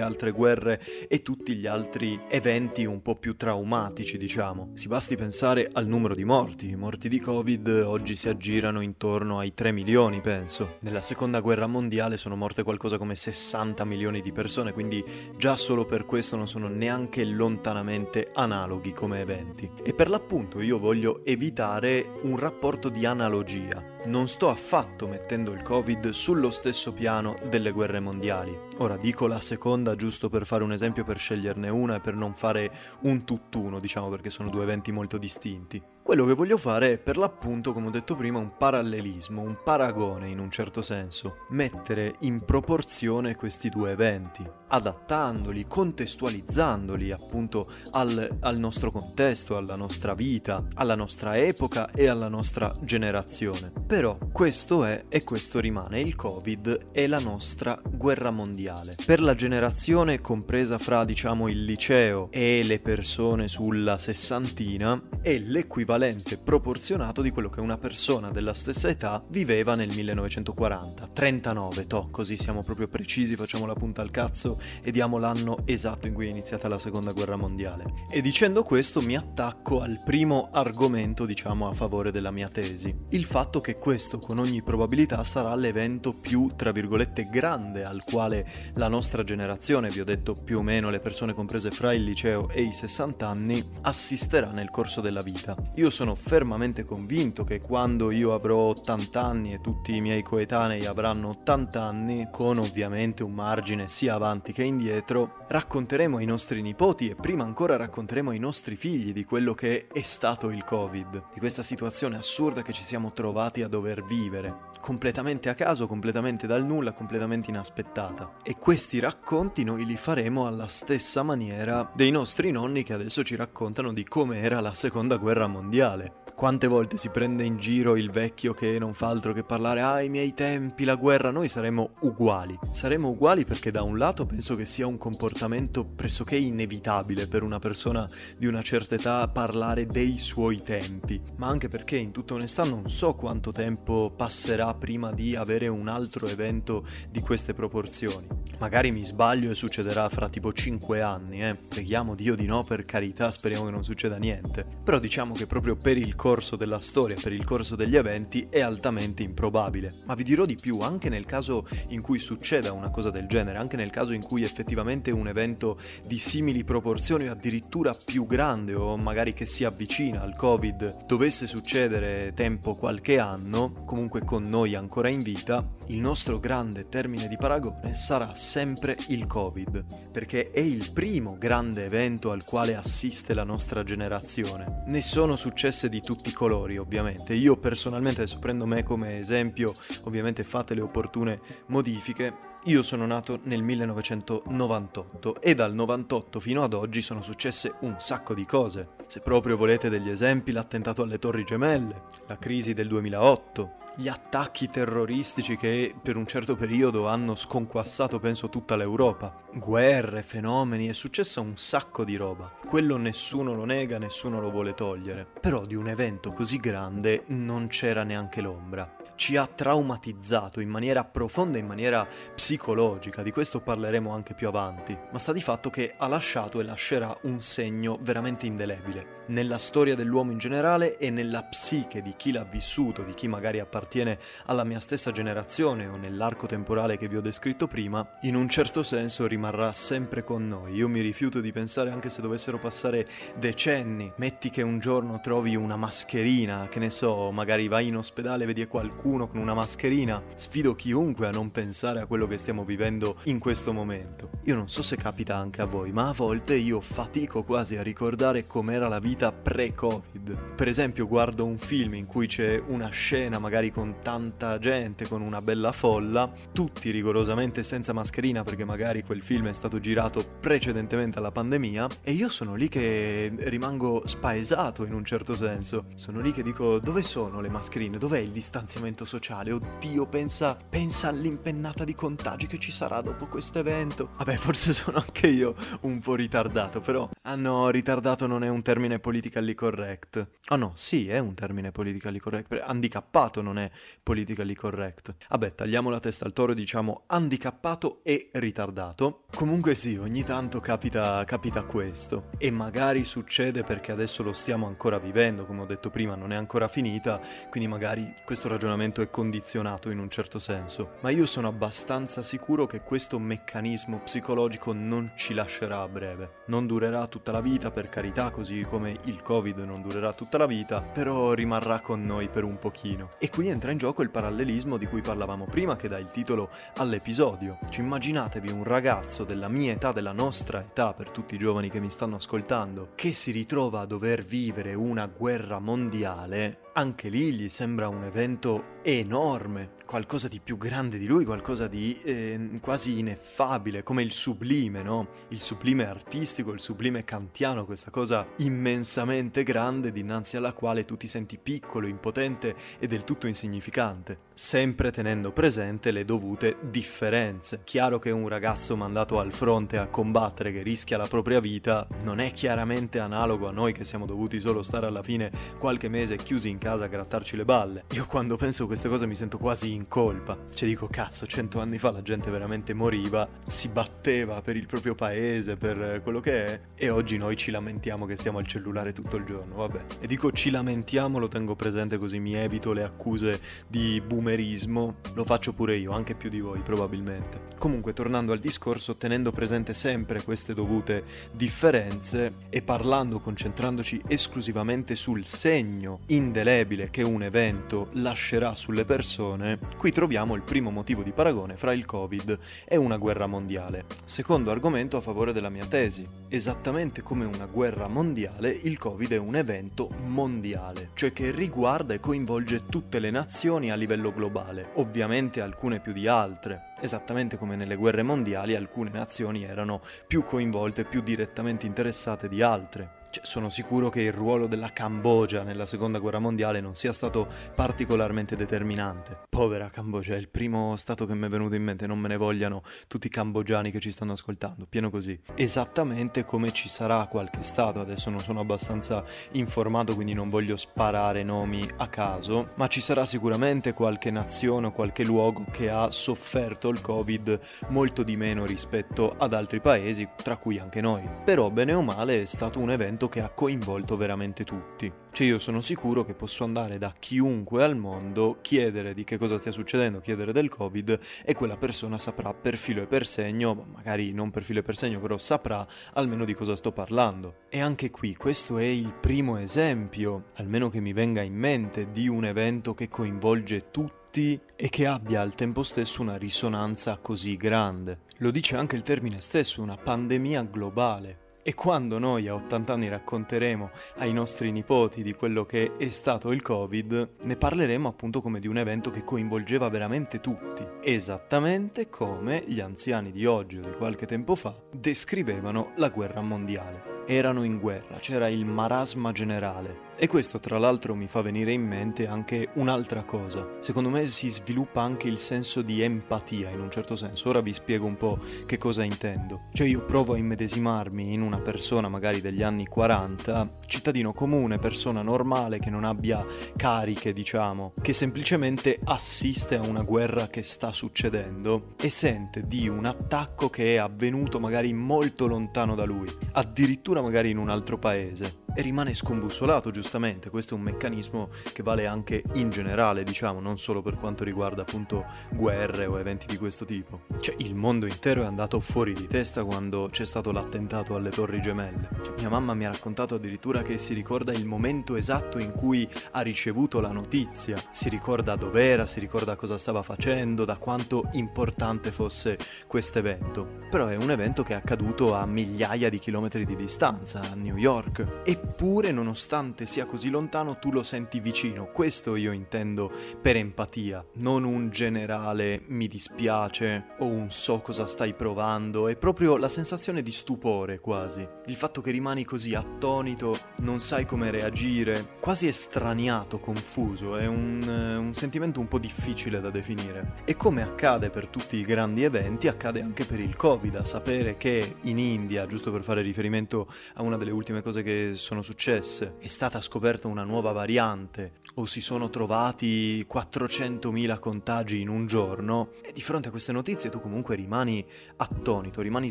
altre 0.00 0.30
guerre 0.30 0.80
e 1.08 1.22
tutti 1.22 1.54
gli 1.54 1.66
altri 1.66 2.20
eventi 2.28 2.43
un 2.44 3.00
po' 3.00 3.16
più 3.16 3.36
traumatici, 3.36 4.18
diciamo. 4.18 4.72
Si 4.74 4.86
basti 4.86 5.16
pensare 5.16 5.70
al 5.72 5.86
numero 5.86 6.14
di 6.14 6.24
morti. 6.24 6.68
I 6.68 6.76
morti 6.76 7.08
di 7.08 7.18
Covid 7.18 7.84
oggi 7.86 8.14
si 8.14 8.28
aggirano 8.28 8.82
intorno 8.82 9.38
ai 9.38 9.54
3 9.54 9.72
milioni, 9.72 10.20
penso. 10.20 10.76
Nella 10.80 11.00
seconda 11.00 11.40
guerra 11.40 11.66
mondiale 11.66 12.18
sono 12.18 12.36
morte 12.36 12.62
qualcosa 12.62 12.98
come 12.98 13.14
60 13.14 13.84
milioni 13.86 14.20
di 14.20 14.30
persone, 14.30 14.72
quindi 14.72 15.02
già 15.38 15.56
solo 15.56 15.86
per 15.86 16.04
questo 16.04 16.36
non 16.36 16.46
sono 16.46 16.68
neanche 16.68 17.24
lontanamente 17.24 18.30
analoghi 18.34 18.92
come 18.92 19.20
eventi. 19.20 19.70
E 19.82 19.94
per 19.94 20.10
l'appunto 20.10 20.60
io 20.60 20.78
voglio 20.78 21.24
evitare 21.24 22.20
un 22.24 22.36
rapporto 22.36 22.90
di 22.90 23.06
analogia 23.06 23.92
non 24.06 24.28
sto 24.28 24.48
affatto 24.48 25.08
mettendo 25.08 25.52
il 25.52 25.62
Covid 25.62 26.10
sullo 26.10 26.50
stesso 26.50 26.92
piano 26.92 27.36
delle 27.48 27.70
guerre 27.70 28.00
mondiali. 28.00 28.56
Ora 28.78 28.96
dico 28.96 29.26
la 29.26 29.40
seconda 29.40 29.96
giusto 29.96 30.28
per 30.28 30.44
fare 30.44 30.64
un 30.64 30.72
esempio 30.72 31.04
per 31.04 31.18
sceglierne 31.18 31.68
una 31.68 31.96
e 31.96 32.00
per 32.00 32.14
non 32.14 32.34
fare 32.34 32.70
un 33.02 33.24
tutt'uno, 33.24 33.80
diciamo 33.80 34.08
perché 34.08 34.30
sono 34.30 34.50
due 34.50 34.62
eventi 34.62 34.92
molto 34.92 35.16
distinti. 35.16 35.82
Quello 36.02 36.26
che 36.26 36.34
voglio 36.34 36.58
fare 36.58 36.92
è 36.92 36.98
per 36.98 37.16
l'appunto, 37.16 37.72
come 37.72 37.86
ho 37.86 37.90
detto 37.90 38.14
prima, 38.14 38.38
un 38.38 38.58
parallelismo, 38.58 39.40
un 39.40 39.56
paragone 39.64 40.28
in 40.28 40.38
un 40.38 40.50
certo 40.50 40.82
senso, 40.82 41.46
mettere 41.48 42.16
in 42.20 42.44
proporzione 42.44 43.34
questi 43.36 43.70
due 43.70 43.92
eventi, 43.92 44.46
adattandoli, 44.74 45.66
contestualizzandoli 45.68 47.12
appunto 47.12 47.68
al, 47.92 48.38
al 48.40 48.58
nostro 48.58 48.90
contesto, 48.90 49.56
alla 49.56 49.76
nostra 49.76 50.14
vita, 50.14 50.66
alla 50.74 50.96
nostra 50.96 51.38
epoca 51.38 51.90
e 51.90 52.08
alla 52.08 52.26
nostra 52.26 52.74
generazione. 52.80 53.70
Però 53.86 54.18
questo 54.32 54.84
è 54.84 55.04
e 55.08 55.22
questo 55.22 55.60
rimane, 55.60 56.00
il 56.00 56.16
Covid 56.16 56.90
è 56.90 57.06
la 57.06 57.20
nostra 57.20 57.80
guerra 57.88 58.32
mondiale. 58.32 58.96
Per 59.04 59.20
la 59.20 59.36
generazione 59.36 60.20
compresa 60.20 60.78
fra 60.78 61.04
diciamo 61.04 61.46
il 61.48 61.64
liceo 61.64 62.28
e 62.32 62.64
le 62.64 62.80
persone 62.80 63.46
sulla 63.46 63.98
sessantina 63.98 65.00
è 65.20 65.38
l'equivalente 65.38 66.36
proporzionato 66.36 67.22
di 67.22 67.30
quello 67.30 67.48
che 67.48 67.60
una 67.60 67.78
persona 67.78 68.30
della 68.30 68.54
stessa 68.54 68.88
età 68.88 69.22
viveva 69.28 69.76
nel 69.76 69.94
1940. 69.94 71.06
39, 71.12 71.86
to, 71.86 72.08
così 72.10 72.36
siamo 72.36 72.64
proprio 72.64 72.88
precisi, 72.88 73.36
facciamo 73.36 73.66
la 73.66 73.74
punta 73.74 74.02
al 74.02 74.10
cazzo 74.10 74.62
e 74.82 74.90
diamo 74.92 75.18
l'anno 75.18 75.58
esatto 75.64 76.06
in 76.06 76.14
cui 76.14 76.26
è 76.26 76.30
iniziata 76.30 76.68
la 76.68 76.78
seconda 76.78 77.12
guerra 77.12 77.36
mondiale. 77.36 78.04
E 78.10 78.20
dicendo 78.20 78.62
questo 78.62 79.00
mi 79.00 79.16
attacco 79.16 79.80
al 79.80 80.00
primo 80.04 80.48
argomento, 80.52 81.24
diciamo, 81.26 81.68
a 81.68 81.72
favore 81.72 82.10
della 82.10 82.30
mia 82.30 82.48
tesi. 82.48 82.94
Il 83.10 83.24
fatto 83.24 83.60
che 83.60 83.76
questo 83.76 84.18
con 84.18 84.38
ogni 84.38 84.62
probabilità 84.62 85.22
sarà 85.24 85.54
l'evento 85.54 86.12
più, 86.12 86.52
tra 86.56 86.70
virgolette, 86.70 87.28
grande 87.28 87.84
al 87.84 88.04
quale 88.04 88.46
la 88.74 88.88
nostra 88.88 89.24
generazione, 89.24 89.88
vi 89.88 90.00
ho 90.00 90.04
detto 90.04 90.34
più 90.34 90.58
o 90.58 90.62
meno 90.62 90.90
le 90.90 91.00
persone 91.00 91.34
comprese 91.34 91.70
fra 91.70 91.92
il 91.92 92.04
liceo 92.04 92.48
e 92.48 92.62
i 92.62 92.72
60 92.72 93.26
anni, 93.26 93.64
assisterà 93.82 94.50
nel 94.50 94.70
corso 94.70 95.00
della 95.00 95.22
vita. 95.22 95.56
Io 95.76 95.90
sono 95.90 96.14
fermamente 96.14 96.84
convinto 96.84 97.44
che 97.44 97.60
quando 97.60 98.10
io 98.10 98.34
avrò 98.34 98.56
80 98.56 99.22
anni 99.22 99.52
e 99.54 99.60
tutti 99.60 99.94
i 99.94 100.00
miei 100.00 100.22
coetanei 100.22 100.86
avranno 100.86 101.30
80 101.30 101.82
anni, 101.82 102.28
con 102.30 102.58
ovviamente 102.58 103.22
un 103.22 103.32
margine 103.32 103.88
sia 103.88 104.14
avanti 104.14 104.43
che 104.52 104.62
indietro, 104.62 105.44
racconteremo 105.48 106.18
ai 106.18 106.24
nostri 106.24 106.62
nipoti 106.62 107.08
e 107.08 107.14
prima 107.14 107.44
ancora 107.44 107.76
racconteremo 107.76 108.30
ai 108.30 108.38
nostri 108.38 108.76
figli 108.76 109.12
di 109.12 109.24
quello 109.24 109.54
che 109.54 109.86
è 109.92 110.02
stato 110.02 110.50
il 110.50 110.64
Covid, 110.64 111.24
di 111.32 111.38
questa 111.38 111.62
situazione 111.62 112.16
assurda 112.16 112.62
che 112.62 112.72
ci 112.72 112.82
siamo 112.82 113.12
trovati 113.12 113.62
a 113.62 113.68
dover 113.68 114.04
vivere, 114.04 114.70
completamente 114.80 115.48
a 115.48 115.54
caso, 115.54 115.86
completamente 115.86 116.46
dal 116.46 116.64
nulla, 116.64 116.92
completamente 116.92 117.50
inaspettata. 117.50 118.34
E 118.42 118.56
questi 118.56 118.98
racconti 119.00 119.64
noi 119.64 119.86
li 119.86 119.96
faremo 119.96 120.46
alla 120.46 120.68
stessa 120.68 121.22
maniera 121.22 121.90
dei 121.94 122.10
nostri 122.10 122.50
nonni 122.50 122.82
che 122.82 122.92
adesso 122.92 123.22
ci 123.22 123.36
raccontano 123.36 123.92
di 123.92 124.04
come 124.04 124.40
era 124.40 124.60
la 124.60 124.74
seconda 124.74 125.16
guerra 125.16 125.46
mondiale. 125.46 126.22
Quante 126.34 126.66
volte 126.66 126.98
si 126.98 127.10
prende 127.10 127.44
in 127.44 127.58
giro 127.58 127.94
il 127.94 128.10
vecchio 128.10 128.54
che 128.54 128.76
non 128.80 128.92
fa 128.92 129.06
altro 129.06 129.32
che 129.32 129.44
parlare 129.44 129.80
ah 129.80 130.02
miei 130.08 130.34
tempi, 130.34 130.84
la 130.84 130.96
guerra, 130.96 131.30
noi 131.30 131.48
saremo 131.48 131.92
uguali. 132.00 132.58
Saremo 132.72 133.10
uguali 133.10 133.44
perché 133.44 133.70
da 133.70 133.82
un 133.82 133.96
lato 133.96 134.26
penso 134.26 134.56
che 134.56 134.66
sia 134.66 134.84
un 134.84 134.98
comportamento 134.98 135.84
pressoché 135.84 136.36
inevitabile 136.36 137.28
per 137.28 137.44
una 137.44 137.60
persona 137.60 138.06
di 138.36 138.46
una 138.46 138.62
certa 138.62 138.96
età 138.96 139.28
parlare 139.28 139.86
dei 139.86 140.16
suoi 140.16 140.60
tempi, 140.60 141.22
ma 141.36 141.46
anche 141.46 141.68
perché 141.68 141.96
in 141.96 142.10
tutta 142.10 142.34
onestà 142.34 142.64
non 142.64 142.90
so 142.90 143.14
quanto 143.14 143.52
tempo 143.52 144.12
passerà 144.14 144.74
prima 144.74 145.12
di 145.12 145.36
avere 145.36 145.68
un 145.68 145.86
altro 145.86 146.26
evento 146.26 146.84
di 147.10 147.20
queste 147.20 147.54
proporzioni. 147.54 148.26
Magari 148.58 148.90
mi 148.90 149.04
sbaglio 149.04 149.50
e 149.50 149.54
succederà 149.54 150.08
fra 150.08 150.28
tipo 150.28 150.52
5 150.52 151.00
anni, 151.00 151.42
eh. 151.44 151.54
Preghiamo 151.54 152.14
Dio 152.16 152.34
di 152.34 152.46
no 152.46 152.64
per 152.64 152.84
carità, 152.84 153.30
speriamo 153.30 153.66
che 153.66 153.70
non 153.70 153.84
succeda 153.84 154.16
niente. 154.16 154.64
Però 154.82 154.98
diciamo 154.98 155.32
che 155.34 155.46
proprio 155.46 155.76
per 155.76 155.96
il 155.96 156.14
corso 156.24 156.56
della 156.56 156.80
storia, 156.80 157.18
per 157.22 157.34
il 157.34 157.44
corso 157.44 157.76
degli 157.76 157.96
eventi, 157.96 158.46
è 158.48 158.60
altamente 158.60 159.22
improbabile. 159.22 159.92
Ma 160.06 160.14
vi 160.14 160.24
dirò 160.24 160.46
di 160.46 160.56
più, 160.56 160.78
anche 160.78 161.10
nel 161.10 161.26
caso 161.26 161.66
in 161.88 162.00
cui 162.00 162.18
succeda 162.18 162.72
una 162.72 162.88
cosa 162.88 163.10
del 163.10 163.26
genere, 163.26 163.58
anche 163.58 163.76
nel 163.76 163.90
caso 163.90 164.14
in 164.14 164.22
cui 164.22 164.42
effettivamente 164.42 165.10
un 165.10 165.28
evento 165.28 165.78
di 166.02 166.16
simili 166.16 166.64
proporzioni 166.64 167.28
o 167.28 167.32
addirittura 167.32 167.92
più 167.94 168.24
grande 168.24 168.72
o 168.72 168.96
magari 168.96 169.34
che 169.34 169.44
si 169.44 169.64
avvicina 169.64 170.22
al 170.22 170.34
Covid 170.34 171.04
dovesse 171.04 171.46
succedere 171.46 172.32
tempo 172.34 172.74
qualche 172.74 173.18
anno, 173.18 173.84
comunque 173.84 174.24
con 174.24 174.44
noi 174.44 174.74
ancora 174.74 175.10
in 175.10 175.20
vita, 175.20 175.74
il 175.88 175.98
nostro 175.98 176.38
grande 176.38 176.88
termine 176.88 177.28
di 177.28 177.36
paragone 177.36 177.92
sarà 177.92 178.34
sempre 178.34 178.96
il 179.08 179.26
Covid, 179.26 180.10
perché 180.10 180.50
è 180.50 180.60
il 180.60 180.92
primo 180.92 181.36
grande 181.38 181.84
evento 181.84 182.30
al 182.30 182.44
quale 182.44 182.74
assiste 182.74 183.34
la 183.34 183.44
nostra 183.44 183.82
generazione. 183.82 184.82
Ne 184.86 185.00
sono 185.02 185.36
successe 185.36 185.88
di 185.88 186.00
tutti 186.00 186.30
i 186.30 186.32
colori, 186.32 186.78
ovviamente. 186.78 187.34
Io 187.34 187.56
personalmente, 187.56 188.22
adesso 188.22 188.38
prendo 188.38 188.66
me 188.66 188.82
come 188.82 189.18
esempio, 189.18 189.74
ovviamente 190.04 190.42
fate 190.42 190.74
le 190.74 190.80
opportune 190.80 191.40
modifiche. 191.66 192.52
Io 192.66 192.82
sono 192.82 193.04
nato 193.04 193.40
nel 193.42 193.62
1998 193.62 195.42
e 195.42 195.54
dal 195.54 195.74
98 195.74 196.40
fino 196.40 196.62
ad 196.62 196.72
oggi 196.72 197.02
sono 197.02 197.20
successe 197.20 197.74
un 197.80 197.96
sacco 197.98 198.32
di 198.32 198.46
cose. 198.46 198.88
Se 199.06 199.20
proprio 199.20 199.54
volete 199.54 199.90
degli 199.90 200.08
esempi, 200.08 200.50
l'attentato 200.50 201.02
alle 201.02 201.18
Torri 201.18 201.44
Gemelle, 201.44 202.04
la 202.26 202.38
crisi 202.38 202.72
del 202.72 202.88
2008, 202.88 203.82
gli 203.96 204.08
attacchi 204.08 204.68
terroristici 204.68 205.56
che 205.56 205.94
per 206.00 206.16
un 206.16 206.26
certo 206.26 206.56
periodo 206.56 207.06
hanno 207.06 207.34
sconquassato 207.34 208.18
penso 208.18 208.48
tutta 208.48 208.76
l'Europa. 208.76 209.42
Guerre, 209.52 210.22
fenomeni, 210.22 210.88
è 210.88 210.92
successa 210.92 211.40
un 211.40 211.56
sacco 211.56 212.04
di 212.04 212.16
roba. 212.16 212.52
Quello 212.66 212.96
nessuno 212.96 213.54
lo 213.54 213.64
nega, 213.64 213.98
nessuno 213.98 214.40
lo 214.40 214.50
vuole 214.50 214.74
togliere. 214.74 215.26
Però 215.40 215.64
di 215.64 215.76
un 215.76 215.88
evento 215.88 216.32
così 216.32 216.58
grande 216.58 217.22
non 217.28 217.68
c'era 217.68 218.02
neanche 218.02 218.40
l'ombra 218.40 219.02
ci 219.16 219.36
ha 219.36 219.46
traumatizzato 219.46 220.58
in 220.60 220.68
maniera 220.68 221.04
profonda, 221.04 221.56
in 221.56 221.66
maniera 221.66 222.04
psicologica, 222.34 223.22
di 223.22 223.30
questo 223.30 223.60
parleremo 223.60 224.10
anche 224.10 224.34
più 224.34 224.48
avanti, 224.48 224.98
ma 225.12 225.18
sta 225.20 225.32
di 225.32 225.40
fatto 225.40 225.70
che 225.70 225.94
ha 225.96 226.08
lasciato 226.08 226.58
e 226.58 226.64
lascerà 226.64 227.16
un 227.22 227.40
segno 227.40 227.96
veramente 228.00 228.46
indelebile 228.46 229.22
nella 229.26 229.58
storia 229.58 229.94
dell'uomo 229.94 230.32
in 230.32 230.38
generale 230.38 230.98
e 230.98 231.10
nella 231.10 231.42
psiche 231.42 232.02
di 232.02 232.14
chi 232.16 232.32
l'ha 232.32 232.44
vissuto, 232.44 233.02
di 233.02 233.14
chi 233.14 233.28
magari 233.28 233.60
appartiene 233.60 234.18
alla 234.46 234.64
mia 234.64 234.80
stessa 234.80 235.12
generazione 235.12 235.86
o 235.86 235.96
nell'arco 235.96 236.46
temporale 236.46 236.96
che 236.96 237.08
vi 237.08 237.16
ho 237.16 237.20
descritto 237.20 237.66
prima, 237.66 238.18
in 238.22 238.34
un 238.34 238.48
certo 238.48 238.82
senso 238.82 239.26
rimarrà 239.26 239.72
sempre 239.72 240.24
con 240.24 240.46
noi. 240.46 240.74
Io 240.74 240.88
mi 240.88 241.00
rifiuto 241.00 241.40
di 241.40 241.52
pensare 241.52 241.90
anche 241.90 242.10
se 242.10 242.20
dovessero 242.20 242.58
passare 242.58 243.06
decenni, 243.38 244.12
metti 244.16 244.50
che 244.50 244.62
un 244.62 244.78
giorno 244.78 245.20
trovi 245.20 245.56
una 245.56 245.76
mascherina, 245.76 246.68
che 246.68 246.78
ne 246.78 246.90
so, 246.90 247.30
magari 247.30 247.68
vai 247.68 247.88
in 247.88 247.96
ospedale 247.96 248.44
e 248.44 248.46
vedi 248.46 248.66
qualcuno 248.66 249.26
con 249.26 249.40
una 249.40 249.54
mascherina, 249.54 250.22
sfido 250.34 250.74
chiunque 250.74 251.26
a 251.26 251.30
non 251.30 251.50
pensare 251.50 252.00
a 252.00 252.06
quello 252.06 252.26
che 252.26 252.38
stiamo 252.38 252.64
vivendo 252.64 253.16
in 253.24 253.38
questo 253.38 253.72
momento. 253.72 254.30
Io 254.44 254.54
non 254.54 254.68
so 254.68 254.82
se 254.82 254.96
capita 254.96 255.36
anche 255.36 255.62
a 255.62 255.66
voi, 255.66 255.92
ma 255.92 256.08
a 256.08 256.12
volte 256.12 256.54
io 256.54 256.80
fatico 256.80 257.42
quasi 257.42 257.76
a 257.76 257.82
ricordare 257.82 258.46
com'era 258.46 258.88
la 258.88 258.98
vita 258.98 259.13
pre-Covid. 259.16 260.54
Per 260.54 260.68
esempio 260.68 261.06
guardo 261.06 261.44
un 261.44 261.58
film 261.58 261.94
in 261.94 262.06
cui 262.06 262.26
c'è 262.26 262.60
una 262.66 262.88
scena 262.88 263.38
magari 263.38 263.70
con 263.70 263.96
tanta 264.00 264.58
gente, 264.58 265.06
con 265.06 265.22
una 265.22 265.40
bella 265.40 265.72
folla, 265.72 266.30
tutti 266.52 266.90
rigorosamente 266.90 267.62
senza 267.62 267.92
mascherina 267.92 268.42
perché 268.42 268.64
magari 268.64 269.02
quel 269.02 269.22
film 269.22 269.48
è 269.48 269.52
stato 269.52 269.78
girato 269.78 270.24
precedentemente 270.40 271.18
alla 271.18 271.30
pandemia 271.30 271.88
e 272.02 272.12
io 272.12 272.28
sono 272.28 272.54
lì 272.54 272.68
che 272.68 273.32
rimango 273.36 274.06
spaesato 274.06 274.84
in 274.84 274.92
un 274.92 275.04
certo 275.04 275.36
senso. 275.36 275.86
Sono 275.94 276.20
lì 276.20 276.32
che 276.32 276.42
dico 276.42 276.78
dove 276.78 277.02
sono 277.02 277.40
le 277.40 277.48
mascherine? 277.48 277.98
Dov'è 277.98 278.18
il 278.18 278.30
distanziamento 278.30 279.04
sociale? 279.04 279.52
Oddio, 279.52 280.06
pensa, 280.06 280.56
pensa 280.68 281.08
all'impennata 281.08 281.84
di 281.84 281.94
contagi 281.94 282.46
che 282.46 282.58
ci 282.58 282.72
sarà 282.72 283.00
dopo 283.00 283.26
questo 283.26 283.58
evento. 283.60 284.10
Vabbè, 284.16 284.36
forse 284.36 284.72
sono 284.72 284.98
anche 284.98 285.28
io 285.28 285.54
un 285.82 286.00
po' 286.00 286.14
ritardato, 286.14 286.80
però... 286.80 287.08
Ah 287.22 287.36
ritardato 287.70 288.26
non 288.26 288.42
è 288.44 288.48
un 288.48 288.62
termine 288.62 288.98
politically 289.04 289.52
correct. 289.52 290.26
Oh 290.48 290.56
no, 290.56 290.72
sì, 290.76 291.10
è 291.10 291.18
un 291.18 291.34
termine 291.34 291.72
politically 291.72 292.18
correct. 292.18 292.58
Handicappato 292.58 293.42
non 293.42 293.58
è 293.58 293.70
politically 294.02 294.54
correct. 294.54 295.14
Vabbè, 295.28 295.54
tagliamo 295.54 295.90
la 295.90 296.00
testa 296.00 296.24
al 296.24 296.32
toro 296.32 296.52
e 296.52 296.54
diciamo 296.54 297.02
handicappato 297.08 298.00
e 298.02 298.30
ritardato. 298.32 299.24
Comunque 299.34 299.74
sì, 299.74 299.98
ogni 299.98 300.22
tanto 300.22 300.60
capita, 300.60 301.22
capita 301.24 301.64
questo. 301.64 302.30
E 302.38 302.50
magari 302.50 303.04
succede 303.04 303.62
perché 303.62 303.92
adesso 303.92 304.22
lo 304.22 304.32
stiamo 304.32 304.66
ancora 304.66 304.98
vivendo, 304.98 305.44
come 305.44 305.60
ho 305.60 305.66
detto 305.66 305.90
prima, 305.90 306.14
non 306.14 306.32
è 306.32 306.36
ancora 306.36 306.66
finita, 306.66 307.20
quindi 307.50 307.68
magari 307.68 308.10
questo 308.24 308.48
ragionamento 308.48 309.02
è 309.02 309.10
condizionato 309.10 309.90
in 309.90 309.98
un 309.98 310.08
certo 310.08 310.38
senso. 310.38 310.92
Ma 311.02 311.10
io 311.10 311.26
sono 311.26 311.48
abbastanza 311.48 312.22
sicuro 312.22 312.64
che 312.64 312.80
questo 312.80 313.18
meccanismo 313.18 314.00
psicologico 314.00 314.72
non 314.72 315.12
ci 315.14 315.34
lascerà 315.34 315.82
a 315.82 315.88
breve. 315.88 316.42
Non 316.46 316.66
durerà 316.66 317.06
tutta 317.06 317.32
la 317.32 317.42
vita, 317.42 317.70
per 317.70 317.90
carità, 317.90 318.30
così 318.30 318.62
come 318.62 318.92
il 319.04 319.22
Covid 319.22 319.58
non 319.58 319.82
durerà 319.82 320.12
tutta 320.12 320.38
la 320.38 320.46
vita, 320.46 320.80
però 320.80 321.32
rimarrà 321.32 321.80
con 321.80 322.04
noi 322.04 322.28
per 322.28 322.44
un 322.44 322.58
pochino. 322.58 323.12
E 323.18 323.30
qui 323.30 323.48
entra 323.48 323.70
in 323.70 323.78
gioco 323.78 324.02
il 324.02 324.10
parallelismo 324.10 324.76
di 324.76 324.86
cui 324.86 325.02
parlavamo 325.02 325.46
prima, 325.46 325.76
che 325.76 325.88
dà 325.88 325.98
il 325.98 326.10
titolo 326.10 326.50
all'episodio. 326.76 327.58
Ci 327.68 327.80
immaginatevi 327.80 328.50
un 328.50 328.64
ragazzo 328.64 329.24
della 329.24 329.48
mia 329.48 329.72
età, 329.72 329.92
della 329.92 330.12
nostra 330.12 330.60
età, 330.60 330.92
per 330.94 331.10
tutti 331.10 331.34
i 331.34 331.38
giovani 331.38 331.70
che 331.70 331.80
mi 331.80 331.90
stanno 331.90 332.16
ascoltando, 332.16 332.90
che 332.94 333.12
si 333.12 333.30
ritrova 333.30 333.80
a 333.80 333.86
dover 333.86 334.24
vivere 334.24 334.74
una 334.74 335.06
guerra 335.06 335.58
mondiale 335.58 336.58
anche 336.76 337.08
lì 337.08 337.32
gli 337.32 337.48
sembra 337.48 337.86
un 337.86 338.02
evento 338.02 338.73
enorme, 338.86 339.70
qualcosa 339.86 340.28
di 340.28 340.40
più 340.44 340.58
grande 340.58 340.98
di 340.98 341.06
lui, 341.06 341.24
qualcosa 341.24 341.66
di 341.68 341.98
eh, 342.02 342.58
quasi 342.60 342.98
ineffabile, 342.98 343.82
come 343.82 344.02
il 344.02 344.12
sublime, 344.12 344.82
no? 344.82 345.08
Il 345.28 345.40
sublime 345.40 345.86
artistico, 345.86 346.52
il 346.52 346.60
sublime 346.60 347.02
kantiano, 347.02 347.64
questa 347.64 347.90
cosa 347.90 348.26
immensamente 348.38 349.42
grande 349.42 349.90
dinanzi 349.90 350.36
alla 350.36 350.52
quale 350.52 350.84
tu 350.84 350.98
ti 350.98 351.06
senti 351.06 351.38
piccolo, 351.38 351.86
impotente 351.86 352.54
e 352.78 352.86
del 352.86 353.04
tutto 353.04 353.26
insignificante, 353.26 354.18
sempre 354.34 354.92
tenendo 354.92 355.32
presente 355.32 355.90
le 355.90 356.04
dovute 356.04 356.58
differenze. 356.68 357.60
Chiaro 357.64 357.98
che 357.98 358.10
un 358.10 358.28
ragazzo 358.28 358.76
mandato 358.76 359.18
al 359.18 359.32
fronte 359.32 359.78
a 359.78 359.86
combattere 359.86 360.52
che 360.52 360.62
rischia 360.62 360.98
la 360.98 361.06
propria 361.06 361.40
vita 361.40 361.86
non 362.02 362.20
è 362.20 362.32
chiaramente 362.32 362.98
analogo 362.98 363.48
a 363.48 363.52
noi 363.52 363.72
che 363.72 363.84
siamo 363.84 364.04
dovuti 364.04 364.40
solo 364.40 364.62
stare 364.62 364.86
alla 364.86 365.02
fine 365.02 365.30
qualche 365.58 365.88
mese 365.88 366.16
chiusi 366.16 366.50
in 366.50 366.58
casa 366.58 366.84
a 366.84 366.88
grattarci 366.88 367.36
le 367.36 367.46
balle. 367.46 367.84
Io 367.92 368.06
quando 368.06 368.36
penso 368.36 368.64
a 368.64 368.73
queste 368.74 368.88
cose 368.88 369.06
mi 369.06 369.14
sento 369.14 369.38
quasi 369.38 369.72
in 369.72 369.86
colpa. 369.86 370.36
Cioè 370.52 370.68
dico, 370.68 370.88
cazzo, 370.90 371.26
cento 371.26 371.60
anni 371.60 371.78
fa 371.78 371.92
la 371.92 372.02
gente 372.02 372.28
veramente 372.28 372.74
moriva, 372.74 373.28
si 373.46 373.68
batteva 373.68 374.40
per 374.42 374.56
il 374.56 374.66
proprio 374.66 374.96
paese, 374.96 375.56
per 375.56 376.00
quello 376.02 376.18
che 376.18 376.46
è, 376.46 376.60
e 376.74 376.90
oggi 376.90 377.16
noi 377.16 377.36
ci 377.36 377.52
lamentiamo 377.52 378.04
che 378.04 378.16
stiamo 378.16 378.38
al 378.38 378.46
cellulare 378.48 378.92
tutto 378.92 379.16
il 379.16 379.24
giorno, 379.24 379.54
vabbè. 379.54 379.84
E 380.00 380.08
dico 380.08 380.32
ci 380.32 380.50
lamentiamo, 380.50 381.20
lo 381.20 381.28
tengo 381.28 381.54
presente 381.54 381.98
così 381.98 382.18
mi 382.18 382.34
evito 382.34 382.72
le 382.72 382.82
accuse 382.82 383.40
di 383.68 384.02
boomerismo. 384.04 384.96
Lo 385.14 385.22
faccio 385.22 385.52
pure 385.52 385.76
io, 385.76 385.92
anche 385.92 386.16
più 386.16 386.28
di 386.28 386.40
voi 386.40 386.58
probabilmente. 386.58 387.52
Comunque, 387.56 387.92
tornando 387.92 388.32
al 388.32 388.40
discorso, 388.40 388.96
tenendo 388.96 389.30
presente 389.30 389.72
sempre 389.72 390.22
queste 390.24 390.52
dovute 390.52 391.04
differenze 391.32 392.34
e 392.50 392.60
parlando, 392.60 393.20
concentrandoci 393.20 394.02
esclusivamente 394.08 394.96
sul 394.96 395.24
segno 395.24 396.00
indelebile 396.06 396.90
che 396.90 397.02
un 397.02 397.22
evento 397.22 397.88
lascerà 397.92 398.56
sulle 398.64 398.86
persone, 398.86 399.58
qui 399.76 399.92
troviamo 399.92 400.34
il 400.34 400.40
primo 400.40 400.70
motivo 400.70 401.02
di 401.02 401.12
paragone 401.12 401.54
fra 401.54 401.74
il 401.74 401.84
Covid 401.84 402.38
e 402.64 402.78
una 402.78 402.96
guerra 402.96 403.26
mondiale. 403.26 403.84
Secondo 404.06 404.50
argomento 404.50 404.96
a 404.96 405.02
favore 405.02 405.34
della 405.34 405.50
mia 405.50 405.66
tesi. 405.66 406.08
Esattamente 406.30 407.02
come 407.02 407.26
una 407.26 407.44
guerra 407.44 407.88
mondiale, 407.88 408.48
il 408.48 408.78
Covid 408.78 409.12
è 409.12 409.18
un 409.18 409.36
evento 409.36 409.90
mondiale, 410.06 410.92
cioè 410.94 411.12
che 411.12 411.30
riguarda 411.30 411.92
e 411.92 412.00
coinvolge 412.00 412.64
tutte 412.64 413.00
le 413.00 413.10
nazioni 413.10 413.70
a 413.70 413.74
livello 413.74 414.14
globale, 414.14 414.70
ovviamente 414.76 415.42
alcune 415.42 415.80
più 415.80 415.92
di 415.92 416.08
altre. 416.08 416.72
Esattamente 416.80 417.36
come 417.36 417.56
nelle 417.56 417.76
guerre 417.76 418.02
mondiali 418.02 418.54
alcune 418.54 418.88
nazioni 418.90 419.44
erano 419.44 419.82
più 420.06 420.24
coinvolte, 420.24 420.84
più 420.84 421.02
direttamente 421.02 421.66
interessate 421.66 422.30
di 422.30 422.40
altre. 422.40 423.02
Cioè, 423.14 423.24
sono 423.24 423.48
sicuro 423.48 423.90
che 423.90 424.02
il 424.02 424.12
ruolo 424.12 424.48
della 424.48 424.72
Cambogia 424.72 425.44
nella 425.44 425.66
seconda 425.66 426.00
guerra 426.00 426.18
mondiale 426.18 426.60
non 426.60 426.74
sia 426.74 426.92
stato 426.92 427.28
particolarmente 427.54 428.34
determinante. 428.34 429.16
Povera 429.28 429.70
Cambogia, 429.70 430.14
è 430.14 430.18
il 430.18 430.28
primo 430.28 430.74
stato 430.74 431.06
che 431.06 431.14
mi 431.14 431.26
è 431.26 431.28
venuto 431.28 431.54
in 431.54 431.62
mente, 431.62 431.86
non 431.86 432.00
me 432.00 432.08
ne 432.08 432.16
vogliano 432.16 432.64
tutti 432.88 433.06
i 433.06 433.10
cambogiani 433.10 433.70
che 433.70 433.78
ci 433.78 433.92
stanno 433.92 434.14
ascoltando, 434.14 434.66
pieno 434.68 434.90
così. 434.90 435.16
Esattamente 435.36 436.24
come 436.24 436.52
ci 436.52 436.68
sarà 436.68 437.06
qualche 437.06 437.44
stato, 437.44 437.78
adesso 437.78 438.10
non 438.10 438.18
sono 438.18 438.40
abbastanza 438.40 439.04
informato 439.32 439.94
quindi 439.94 440.12
non 440.12 440.28
voglio 440.28 440.56
sparare 440.56 441.22
nomi 441.22 441.64
a 441.76 441.86
caso, 441.86 442.50
ma 442.56 442.66
ci 442.66 442.80
sarà 442.80 443.06
sicuramente 443.06 443.74
qualche 443.74 444.10
nazione 444.10 444.66
o 444.66 444.72
qualche 444.72 445.04
luogo 445.04 445.44
che 445.52 445.70
ha 445.70 445.88
sofferto 445.92 446.68
il 446.68 446.80
Covid 446.80 447.38
molto 447.68 448.02
di 448.02 448.16
meno 448.16 448.44
rispetto 448.44 449.14
ad 449.16 449.34
altri 449.34 449.60
paesi, 449.60 450.08
tra 450.16 450.36
cui 450.36 450.58
anche 450.58 450.80
noi. 450.80 451.08
Però 451.24 451.48
bene 451.50 451.74
o 451.74 451.82
male 451.82 452.22
è 452.22 452.24
stato 452.24 452.58
un 452.58 452.72
evento 452.72 453.02
evento 453.04 453.08
che 453.08 453.20
ha 453.20 453.30
coinvolto 453.30 453.96
veramente 453.96 454.44
tutti. 454.44 454.92
Cioè 455.12 455.26
io 455.26 455.38
sono 455.38 455.60
sicuro 455.60 456.04
che 456.04 456.14
posso 456.14 456.44
andare 456.44 456.78
da 456.78 456.92
chiunque 456.98 457.62
al 457.62 457.76
mondo, 457.76 458.38
chiedere 458.40 458.94
di 458.94 459.04
che 459.04 459.16
cosa 459.16 459.38
stia 459.38 459.52
succedendo, 459.52 460.00
chiedere 460.00 460.32
del 460.32 460.48
Covid 460.48 460.98
e 461.24 461.34
quella 461.34 461.56
persona 461.56 461.98
saprà 461.98 462.34
per 462.34 462.56
filo 462.56 462.82
e 462.82 462.86
per 462.86 463.06
segno, 463.06 463.64
magari 463.72 464.12
non 464.12 464.30
per 464.30 464.42
filo 464.42 464.60
e 464.60 464.62
per 464.62 464.76
segno, 464.76 465.00
però 465.00 465.18
saprà 465.18 465.66
almeno 465.92 466.24
di 466.24 466.34
cosa 466.34 466.56
sto 466.56 466.72
parlando. 466.72 467.42
E 467.48 467.60
anche 467.60 467.90
qui 467.90 468.16
questo 468.16 468.58
è 468.58 468.64
il 468.64 468.92
primo 468.92 469.36
esempio, 469.36 470.30
almeno 470.36 470.68
che 470.68 470.80
mi 470.80 470.92
venga 470.92 471.22
in 471.22 471.34
mente, 471.34 471.90
di 471.90 472.08
un 472.08 472.24
evento 472.24 472.74
che 472.74 472.88
coinvolge 472.88 473.70
tutti 473.70 474.38
e 474.56 474.68
che 474.68 474.86
abbia 474.86 475.20
al 475.20 475.34
tempo 475.34 475.62
stesso 475.62 476.02
una 476.02 476.16
risonanza 476.16 476.98
così 476.98 477.36
grande. 477.36 478.00
Lo 478.18 478.30
dice 478.30 478.56
anche 478.56 478.76
il 478.76 478.82
termine 478.82 479.20
stesso, 479.20 479.62
una 479.62 479.76
pandemia 479.76 480.42
globale. 480.44 481.23
E 481.46 481.52
quando 481.52 481.98
noi 481.98 482.26
a 482.26 482.34
80 482.34 482.72
anni 482.72 482.88
racconteremo 482.88 483.70
ai 483.98 484.14
nostri 484.14 484.50
nipoti 484.50 485.02
di 485.02 485.12
quello 485.12 485.44
che 485.44 485.72
è 485.76 485.90
stato 485.90 486.32
il 486.32 486.40
Covid, 486.40 487.16
ne 487.22 487.36
parleremo 487.36 487.86
appunto 487.86 488.22
come 488.22 488.40
di 488.40 488.48
un 488.48 488.56
evento 488.56 488.88
che 488.88 489.04
coinvolgeva 489.04 489.68
veramente 489.68 490.20
tutti, 490.20 490.66
esattamente 490.80 491.90
come 491.90 492.42
gli 492.46 492.60
anziani 492.60 493.12
di 493.12 493.26
oggi 493.26 493.58
o 493.58 493.60
di 493.60 493.72
qualche 493.76 494.06
tempo 494.06 494.34
fa 494.34 494.58
descrivevano 494.72 495.72
la 495.76 495.90
guerra 495.90 496.22
mondiale 496.22 496.94
erano 497.06 497.42
in 497.44 497.58
guerra, 497.58 497.98
c'era 497.98 498.28
il 498.28 498.44
marasma 498.46 499.12
generale. 499.12 499.83
E 499.96 500.08
questo 500.08 500.40
tra 500.40 500.58
l'altro 500.58 500.96
mi 500.96 501.06
fa 501.06 501.22
venire 501.22 501.52
in 501.52 501.64
mente 501.64 502.08
anche 502.08 502.48
un'altra 502.54 503.04
cosa. 503.04 503.46
Secondo 503.60 503.90
me 503.90 504.04
si 504.06 504.28
sviluppa 504.28 504.82
anche 504.82 505.06
il 505.06 505.20
senso 505.20 505.62
di 505.62 505.82
empatia 505.82 506.50
in 506.50 506.58
un 506.58 506.70
certo 506.70 506.96
senso. 506.96 507.28
Ora 507.28 507.40
vi 507.40 507.52
spiego 507.52 507.86
un 507.86 507.96
po' 507.96 508.18
che 508.44 508.58
cosa 508.58 508.82
intendo. 508.82 509.42
Cioè 509.52 509.68
io 509.68 509.84
provo 509.84 510.14
a 510.14 510.16
immedesimarmi 510.16 511.12
in 511.12 511.22
una 511.22 511.38
persona 511.38 511.88
magari 511.88 512.20
degli 512.20 512.42
anni 512.42 512.66
40, 512.66 513.58
cittadino 513.66 514.12
comune, 514.12 514.58
persona 514.58 515.00
normale 515.00 515.60
che 515.60 515.70
non 515.70 515.84
abbia 515.84 516.26
cariche, 516.56 517.12
diciamo, 517.12 517.74
che 517.80 517.92
semplicemente 517.92 518.80
assiste 518.84 519.56
a 519.56 519.62
una 519.62 519.82
guerra 519.82 520.26
che 520.26 520.42
sta 520.42 520.72
succedendo 520.72 521.74
e 521.78 521.88
sente 521.88 522.48
di 522.48 522.68
un 522.68 522.84
attacco 522.84 523.48
che 523.48 523.74
è 523.74 523.76
avvenuto 523.76 524.40
magari 524.40 524.72
molto 524.72 525.28
lontano 525.28 525.76
da 525.76 525.84
lui, 525.84 526.12
addirittura 526.32 527.00
magari 527.00 527.30
in 527.30 527.38
un 527.38 527.48
altro 527.48 527.78
paese 527.78 528.42
e 528.54 528.62
rimane 528.62 528.94
scombussolato 528.94 529.70
giustamente. 529.70 530.30
Questo 530.30 530.54
è 530.54 530.58
un 530.58 530.64
meccanismo 530.64 531.28
che 531.52 531.62
vale 531.62 531.86
anche 531.86 532.22
in 532.34 532.50
generale, 532.50 533.04
diciamo, 533.04 533.40
non 533.40 533.58
solo 533.58 533.82
per 533.82 533.96
quanto 533.96 534.24
riguarda 534.24 534.62
appunto 534.62 535.04
guerre 535.30 535.86
o 535.86 535.98
eventi 535.98 536.26
di 536.26 536.36
questo 536.36 536.64
tipo. 536.64 537.02
Cioè, 537.18 537.34
il 537.38 537.54
mondo 537.54 537.86
intero 537.86 538.22
è 538.22 538.26
andato 538.26 538.60
fuori 538.60 538.94
di 538.94 539.06
testa 539.06 539.44
quando 539.44 539.88
c'è 539.90 540.04
stato 540.04 540.32
l'attentato 540.32 540.94
alle 540.94 541.10
Torri 541.10 541.40
Gemelle. 541.40 541.88
Mia 542.18 542.28
mamma 542.28 542.54
mi 542.54 542.66
ha 542.66 542.70
raccontato 542.70 543.14
addirittura 543.14 543.62
che 543.62 543.78
si 543.78 543.94
ricorda 543.94 544.32
il 544.32 544.44
momento 544.44 544.96
esatto 544.96 545.38
in 545.38 545.50
cui 545.50 545.88
ha 546.12 546.20
ricevuto 546.20 546.80
la 546.80 546.92
notizia, 546.92 547.62
si 547.70 547.88
ricorda 547.88 548.36
dov'era, 548.36 548.86
si 548.86 549.00
ricorda 549.00 549.36
cosa 549.36 549.58
stava 549.58 549.82
facendo, 549.82 550.44
da 550.44 550.56
quanto 550.56 551.08
importante 551.12 551.92
fosse 551.92 552.38
questo 552.66 552.98
evento. 552.98 553.56
Però 553.70 553.86
è 553.86 553.96
un 553.96 554.10
evento 554.10 554.42
che 554.42 554.52
è 554.52 554.56
accaduto 554.56 555.14
a 555.14 555.26
migliaia 555.26 555.88
di 555.88 555.98
chilometri 555.98 556.44
di 556.44 556.56
distanza, 556.56 557.20
a 557.20 557.34
New 557.34 557.56
York. 557.56 558.22
Eppure, 558.44 558.92
nonostante 558.92 559.64
sia 559.64 559.86
così 559.86 560.10
lontano, 560.10 560.58
tu 560.58 560.70
lo 560.70 560.82
senti 560.82 561.18
vicino. 561.18 561.70
Questo 561.72 562.14
io 562.14 562.30
intendo 562.30 562.92
per 563.20 563.36
empatia, 563.36 564.04
non 564.16 564.44
un 564.44 564.68
generale 564.68 565.62
mi 565.68 565.88
dispiace 565.88 566.84
o 566.98 567.06
un 567.06 567.30
so 567.30 567.60
cosa 567.60 567.86
stai 567.86 568.12
provando, 568.12 568.86
è 568.86 568.96
proprio 568.96 569.38
la 569.38 569.48
sensazione 569.48 570.02
di 570.02 570.12
stupore 570.12 570.78
quasi. 570.78 571.26
Il 571.46 571.56
fatto 571.56 571.80
che 571.80 571.90
rimani 571.90 572.24
così 572.24 572.54
attonito, 572.54 573.38
non 573.62 573.80
sai 573.80 574.04
come 574.04 574.30
reagire, 574.30 575.08
quasi 575.20 575.46
estraniato, 575.46 576.38
confuso, 576.38 577.16
è 577.16 577.24
un, 577.24 577.66
un 577.66 578.14
sentimento 578.14 578.60
un 578.60 578.68
po' 578.68 578.78
difficile 578.78 579.40
da 579.40 579.48
definire. 579.48 580.16
E 580.26 580.36
come 580.36 580.62
accade 580.62 581.08
per 581.08 581.28
tutti 581.28 581.56
i 581.56 581.62
grandi 581.62 582.02
eventi, 582.02 582.48
accade 582.48 582.82
anche 582.82 583.06
per 583.06 583.20
il 583.20 583.36
Covid, 583.36 583.76
a 583.76 583.84
sapere 583.84 584.36
che 584.36 584.76
in 584.82 584.98
India, 584.98 585.46
giusto 585.46 585.70
per 585.72 585.82
fare 585.82 586.02
riferimento 586.02 586.70
a 586.94 587.02
una 587.02 587.16
delle 587.16 587.30
ultime 587.30 587.62
cose 587.62 587.82
che 587.82 588.10
sono 588.12 588.33
successe, 588.42 589.16
è 589.18 589.26
stata 589.26 589.60
scoperta 589.60 590.08
una 590.08 590.24
nuova 590.24 590.52
variante 590.52 591.32
o 591.54 591.66
si 591.66 591.80
sono 591.80 592.10
trovati 592.10 593.06
400.000 593.10 594.18
contagi 594.18 594.80
in 594.80 594.88
un 594.88 595.06
giorno. 595.06 595.70
E 595.82 595.92
di 595.92 596.00
fronte 596.00 596.28
a 596.28 596.30
queste 596.30 596.52
notizie 596.52 596.90
tu 596.90 597.00
comunque 597.00 597.36
rimani 597.36 597.84
attonito, 598.16 598.80
rimani 598.80 599.10